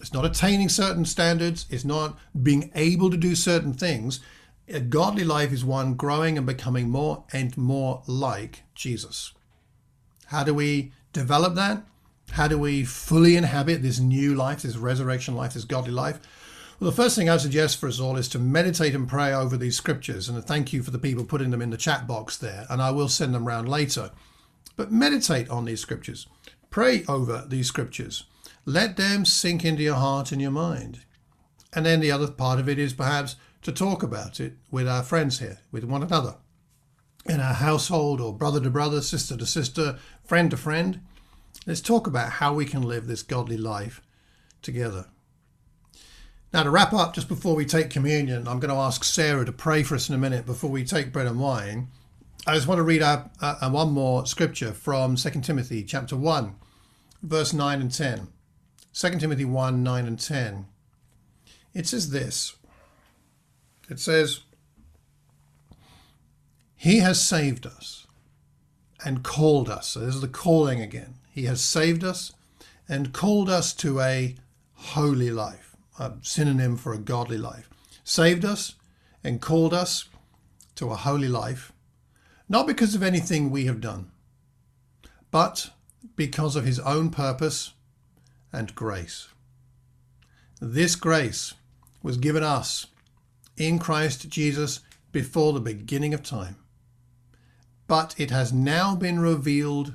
It's 0.00 0.12
not 0.12 0.24
attaining 0.24 0.68
certain 0.68 1.04
standards, 1.04 1.66
it's 1.70 1.84
not 1.84 2.18
being 2.42 2.72
able 2.74 3.10
to 3.10 3.16
do 3.16 3.34
certain 3.34 3.72
things. 3.72 4.20
A 4.68 4.80
godly 4.80 5.24
life 5.24 5.52
is 5.52 5.64
one 5.64 5.94
growing 5.94 6.36
and 6.36 6.46
becoming 6.46 6.88
more 6.88 7.24
and 7.32 7.56
more 7.56 8.02
like 8.06 8.62
Jesus. 8.74 9.32
How 10.26 10.44
do 10.44 10.54
we 10.54 10.92
develop 11.12 11.54
that? 11.54 11.84
How 12.32 12.48
do 12.48 12.58
we 12.58 12.84
fully 12.84 13.36
inhabit 13.36 13.82
this 13.82 14.00
new 14.00 14.34
life, 14.34 14.62
this 14.62 14.76
resurrection 14.76 15.34
life, 15.34 15.54
this 15.54 15.64
godly 15.64 15.92
life? 15.92 16.18
Well, 16.80 16.90
the 16.90 16.96
first 16.96 17.14
thing 17.14 17.28
I 17.28 17.36
suggest 17.36 17.78
for 17.78 17.86
us 17.86 18.00
all 18.00 18.16
is 18.16 18.28
to 18.30 18.38
meditate 18.38 18.94
and 18.94 19.06
pray 19.06 19.32
over 19.32 19.56
these 19.56 19.76
scriptures. 19.76 20.28
And 20.28 20.42
thank 20.42 20.72
you 20.72 20.82
for 20.82 20.90
the 20.90 20.98
people 20.98 21.24
putting 21.24 21.50
them 21.50 21.62
in 21.62 21.70
the 21.70 21.76
chat 21.76 22.06
box 22.06 22.36
there. 22.36 22.66
And 22.70 22.82
I 22.82 22.90
will 22.90 23.08
send 23.08 23.34
them 23.34 23.46
around 23.46 23.68
later. 23.68 24.10
But 24.76 24.90
meditate 24.90 25.48
on 25.50 25.64
these 25.64 25.80
scriptures, 25.80 26.26
pray 26.72 27.04
over 27.06 27.44
these 27.46 27.68
scriptures. 27.68 28.24
Let 28.64 28.96
them 28.96 29.24
sink 29.24 29.64
into 29.64 29.82
your 29.82 29.96
heart 29.96 30.32
and 30.32 30.40
your 30.40 30.50
mind. 30.50 31.00
And 31.72 31.86
then 31.86 32.00
the 32.00 32.10
other 32.10 32.28
part 32.28 32.58
of 32.58 32.68
it 32.68 32.78
is 32.78 32.92
perhaps 32.92 33.36
to 33.62 33.70
talk 33.70 34.02
about 34.02 34.40
it 34.40 34.54
with 34.70 34.88
our 34.88 35.02
friends 35.02 35.38
here, 35.38 35.58
with 35.70 35.84
one 35.84 36.02
another, 36.02 36.36
in 37.26 37.40
our 37.40 37.54
household 37.54 38.20
or 38.20 38.32
brother 38.32 38.60
to 38.60 38.70
brother, 38.70 39.00
sister 39.00 39.36
to 39.36 39.46
sister, 39.46 39.98
friend 40.24 40.50
to 40.50 40.56
friend. 40.56 41.00
Let's 41.66 41.80
talk 41.80 42.06
about 42.06 42.32
how 42.32 42.54
we 42.54 42.64
can 42.64 42.82
live 42.82 43.06
this 43.06 43.22
godly 43.22 43.56
life 43.56 44.02
together. 44.62 45.06
Now, 46.52 46.64
to 46.64 46.70
wrap 46.70 46.92
up, 46.92 47.14
just 47.14 47.28
before 47.28 47.54
we 47.54 47.64
take 47.64 47.88
communion, 47.88 48.48
I'm 48.48 48.60
going 48.60 48.74
to 48.74 48.80
ask 48.80 49.04
Sarah 49.04 49.46
to 49.46 49.52
pray 49.52 49.82
for 49.82 49.94
us 49.94 50.08
in 50.08 50.14
a 50.14 50.18
minute 50.18 50.44
before 50.44 50.70
we 50.70 50.84
take 50.84 51.12
bread 51.12 51.26
and 51.26 51.40
wine. 51.40 51.88
I 52.46 52.54
just 52.56 52.66
want 52.66 52.78
to 52.78 52.82
read 52.82 53.02
out 53.02 53.30
uh, 53.40 53.70
one 53.70 53.92
more 53.92 54.26
scripture 54.26 54.72
from 54.72 55.16
2 55.16 55.30
Timothy 55.42 55.84
chapter 55.84 56.16
1, 56.16 56.54
verse 57.22 57.52
9 57.52 57.80
and 57.80 57.92
10. 57.92 58.28
2 58.92 59.18
Timothy 59.18 59.44
1 59.44 59.82
9 59.82 60.06
and 60.06 60.18
10. 60.18 60.66
It 61.74 61.86
says 61.86 62.10
this 62.10 62.56
It 63.88 63.98
says, 63.98 64.40
He 66.76 66.98
has 66.98 67.26
saved 67.26 67.66
us 67.66 68.06
and 69.04 69.22
called 69.22 69.68
us. 69.68 69.88
So 69.88 70.00
this 70.00 70.14
is 70.14 70.20
the 70.20 70.28
calling 70.28 70.80
again. 70.80 71.14
He 71.30 71.44
has 71.44 71.62
saved 71.62 72.04
us 72.04 72.32
and 72.88 73.12
called 73.12 73.48
us 73.48 73.72
to 73.74 74.00
a 74.00 74.34
holy 74.74 75.30
life, 75.30 75.76
a 75.98 76.12
synonym 76.22 76.76
for 76.76 76.92
a 76.92 76.98
godly 76.98 77.38
life. 77.38 77.70
Saved 78.04 78.44
us 78.44 78.74
and 79.24 79.40
called 79.40 79.72
us 79.72 80.08
to 80.74 80.90
a 80.90 80.96
holy 80.96 81.28
life, 81.28 81.72
not 82.48 82.66
because 82.66 82.94
of 82.94 83.02
anything 83.02 83.50
we 83.50 83.66
have 83.66 83.80
done, 83.80 84.10
but 85.30 85.70
because 86.16 86.56
of 86.56 86.64
his 86.64 86.78
own 86.80 87.10
purpose 87.10 87.72
and 88.52 88.74
grace. 88.74 89.28
This 90.60 90.94
grace 90.94 91.54
was 92.02 92.16
given 92.16 92.42
us 92.42 92.86
in 93.56 93.78
Christ 93.78 94.28
Jesus 94.28 94.80
before 95.10 95.52
the 95.52 95.60
beginning 95.60 96.14
of 96.14 96.22
time, 96.22 96.56
but 97.86 98.14
it 98.18 98.30
has 98.30 98.52
now 98.52 98.94
been 98.94 99.20
revealed 99.20 99.94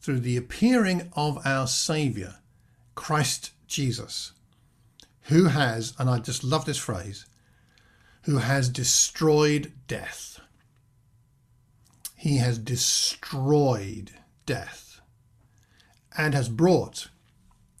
through 0.00 0.20
the 0.20 0.36
appearing 0.36 1.10
of 1.14 1.38
our 1.46 1.66
Saviour, 1.66 2.34
Christ 2.94 3.52
Jesus, 3.66 4.32
who 5.22 5.46
has, 5.46 5.94
and 5.98 6.10
I 6.10 6.18
just 6.18 6.42
love 6.42 6.64
this 6.64 6.78
phrase, 6.78 7.26
who 8.22 8.38
has 8.38 8.68
destroyed 8.68 9.72
death. 9.86 10.40
He 12.16 12.38
has 12.38 12.58
destroyed 12.58 14.10
death 14.46 14.91
and 16.16 16.34
has 16.34 16.48
brought 16.48 17.08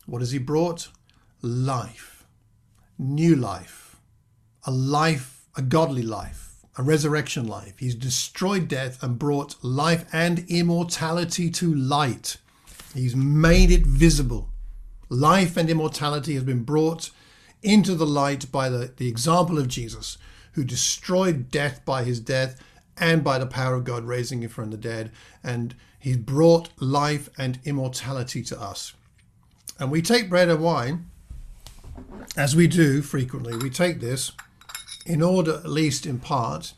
what 0.06 0.20
has 0.20 0.32
he 0.32 0.38
brought? 0.38 0.88
Life, 1.42 2.26
new 2.98 3.36
life, 3.36 3.96
a 4.64 4.70
life, 4.70 5.46
a 5.56 5.62
godly 5.62 6.02
life, 6.02 6.64
a 6.76 6.82
resurrection 6.82 7.46
life. 7.46 7.78
He's 7.78 7.94
destroyed 7.94 8.68
death 8.68 9.02
and 9.02 9.18
brought 9.18 9.62
life 9.62 10.04
and 10.12 10.44
immortality 10.48 11.50
to 11.50 11.74
light. 11.74 12.36
He's 12.94 13.16
made 13.16 13.70
it 13.70 13.86
visible. 13.86 14.50
Life 15.08 15.56
and 15.56 15.70
immortality 15.70 16.34
has 16.34 16.44
been 16.44 16.64
brought 16.64 17.10
into 17.62 17.94
the 17.94 18.06
light 18.06 18.50
by 18.50 18.68
the, 18.68 18.92
the 18.96 19.08
example 19.08 19.58
of 19.58 19.68
Jesus, 19.68 20.18
who 20.52 20.64
destroyed 20.64 21.50
death 21.50 21.84
by 21.84 22.04
his 22.04 22.18
death 22.18 22.60
and 22.98 23.24
by 23.24 23.38
the 23.38 23.46
power 23.46 23.74
of 23.74 23.84
God 23.84 24.04
raising 24.04 24.42
him 24.42 24.50
from 24.50 24.70
the 24.70 24.76
dead. 24.76 25.10
And 25.42 25.74
he 25.98 26.16
brought 26.16 26.70
life 26.80 27.28
and 27.38 27.58
immortality 27.64 28.42
to 28.44 28.60
us. 28.60 28.92
And 29.78 29.90
we 29.90 30.02
take 30.02 30.28
bread 30.28 30.48
and 30.48 30.62
wine, 30.62 31.10
as 32.36 32.56
we 32.56 32.66
do 32.66 33.02
frequently, 33.02 33.56
we 33.56 33.70
take 33.70 34.00
this 34.00 34.32
in 35.04 35.22
order, 35.22 35.56
at 35.56 35.68
least 35.68 36.06
in 36.06 36.18
part, 36.18 36.74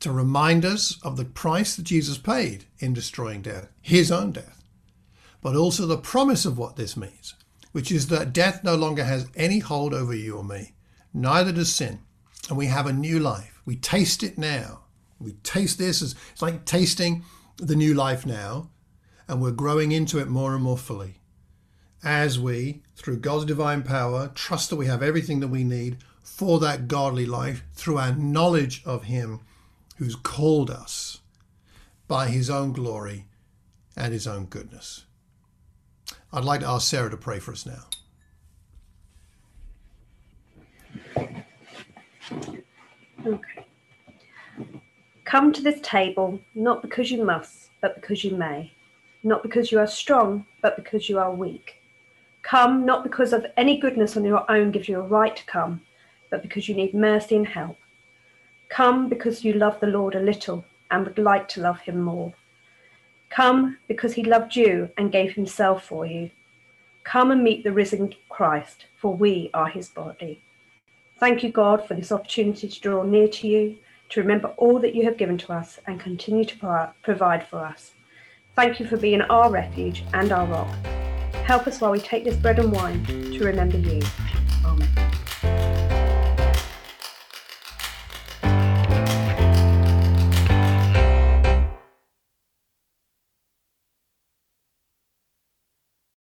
to 0.00 0.10
remind 0.10 0.64
us 0.64 0.98
of 1.04 1.16
the 1.16 1.24
price 1.24 1.76
that 1.76 1.84
Jesus 1.84 2.18
paid 2.18 2.64
in 2.80 2.92
destroying 2.92 3.42
death, 3.42 3.68
his 3.80 4.10
own 4.10 4.32
death, 4.32 4.62
but 5.40 5.54
also 5.54 5.86
the 5.86 5.96
promise 5.96 6.44
of 6.44 6.58
what 6.58 6.76
this 6.76 6.96
means, 6.96 7.34
which 7.70 7.92
is 7.92 8.08
that 8.08 8.32
death 8.32 8.64
no 8.64 8.74
longer 8.74 9.04
has 9.04 9.28
any 9.36 9.60
hold 9.60 9.94
over 9.94 10.14
you 10.14 10.36
or 10.36 10.44
me, 10.44 10.72
neither 11.14 11.52
does 11.52 11.72
sin, 11.72 12.00
and 12.48 12.58
we 12.58 12.66
have 12.66 12.86
a 12.86 12.92
new 12.92 13.18
life. 13.18 13.60
We 13.64 13.76
taste 13.76 14.22
it 14.22 14.36
now. 14.36 14.80
We 15.22 15.32
taste 15.42 15.78
this 15.78 16.02
as 16.02 16.14
it's 16.32 16.42
like 16.42 16.64
tasting 16.64 17.24
the 17.56 17.76
new 17.76 17.94
life 17.94 18.26
now, 18.26 18.70
and 19.28 19.40
we're 19.40 19.52
growing 19.52 19.92
into 19.92 20.18
it 20.18 20.28
more 20.28 20.54
and 20.54 20.62
more 20.62 20.78
fully 20.78 21.22
as 22.04 22.38
we, 22.38 22.82
through 22.96 23.18
God's 23.18 23.44
divine 23.44 23.82
power, 23.82 24.30
trust 24.34 24.70
that 24.70 24.76
we 24.76 24.86
have 24.86 25.02
everything 25.02 25.40
that 25.40 25.48
we 25.48 25.64
need 25.64 25.98
for 26.22 26.58
that 26.60 26.88
godly 26.88 27.26
life 27.26 27.62
through 27.74 27.98
our 27.98 28.14
knowledge 28.14 28.82
of 28.84 29.04
Him 29.04 29.40
who's 29.96 30.16
called 30.16 30.70
us 30.70 31.20
by 32.08 32.28
His 32.28 32.50
own 32.50 32.72
glory 32.72 33.26
and 33.96 34.12
His 34.12 34.26
own 34.26 34.46
goodness. 34.46 35.04
I'd 36.32 36.44
like 36.44 36.60
to 36.60 36.68
ask 36.68 36.88
Sarah 36.88 37.10
to 37.10 37.16
pray 37.16 37.38
for 37.38 37.52
us 37.52 37.66
now. 37.66 37.84
Okay. 43.24 43.61
Come 45.24 45.52
to 45.52 45.62
this 45.62 45.80
table 45.82 46.40
not 46.54 46.82
because 46.82 47.10
you 47.10 47.24
must, 47.24 47.70
but 47.80 47.94
because 47.94 48.24
you 48.24 48.36
may. 48.36 48.72
Not 49.22 49.42
because 49.42 49.70
you 49.70 49.78
are 49.78 49.86
strong, 49.86 50.46
but 50.60 50.76
because 50.76 51.08
you 51.08 51.18
are 51.18 51.32
weak 51.32 51.82
Come 52.42 52.84
not 52.84 53.04
because 53.04 53.32
of 53.32 53.46
any 53.56 53.78
goodness 53.78 54.16
on 54.16 54.24
your 54.24 54.50
own 54.50 54.72
gives 54.72 54.88
you 54.88 54.98
a 54.98 55.06
right 55.06 55.34
to 55.34 55.44
come, 55.46 55.80
but 56.30 56.42
because 56.42 56.68
you 56.68 56.74
need 56.74 56.92
mercy 56.92 57.36
and 57.36 57.46
help. 57.46 57.78
Come 58.68 59.08
because 59.08 59.44
you 59.44 59.52
love 59.52 59.78
the 59.80 59.86
Lord 59.86 60.14
a 60.14 60.20
little 60.20 60.64
and 60.90 61.04
would 61.06 61.18
like 61.18 61.48
to 61.50 61.60
love 61.60 61.80
him 61.80 62.00
more. 62.00 62.34
Come 63.30 63.78
because 63.88 64.14
he 64.14 64.24
loved 64.24 64.56
you 64.56 64.90
and 64.98 65.12
gave 65.12 65.32
himself 65.32 65.84
for 65.86 66.04
you. 66.04 66.30
Come 67.04 67.30
and 67.30 67.42
meet 67.42 67.64
the 67.64 67.72
risen 67.72 68.14
Christ, 68.28 68.86
for 69.00 69.14
we 69.14 69.50
are 69.54 69.68
his 69.68 69.88
body. 69.88 70.42
Thank 71.18 71.42
you, 71.42 71.50
God, 71.50 71.86
for 71.86 71.94
this 71.94 72.12
opportunity 72.12 72.68
to 72.68 72.80
draw 72.80 73.02
near 73.04 73.28
to 73.28 73.46
you, 73.46 73.78
to 74.12 74.20
remember 74.20 74.48
all 74.58 74.78
that 74.78 74.94
you 74.94 75.04
have 75.04 75.16
given 75.16 75.38
to 75.38 75.52
us 75.52 75.80
and 75.86 75.98
continue 75.98 76.44
to 76.44 76.92
provide 77.02 77.46
for 77.48 77.64
us. 77.64 77.92
Thank 78.54 78.78
you 78.78 78.86
for 78.86 78.98
being 78.98 79.22
our 79.22 79.50
refuge 79.50 80.04
and 80.12 80.30
our 80.30 80.46
rock. 80.46 80.68
Help 81.46 81.66
us 81.66 81.80
while 81.80 81.92
we 81.92 81.98
take 81.98 82.24
this 82.24 82.36
bread 82.36 82.58
and 82.58 82.70
wine 82.70 83.02
to 83.06 83.44
remember 83.44 83.78
you. 83.78 84.02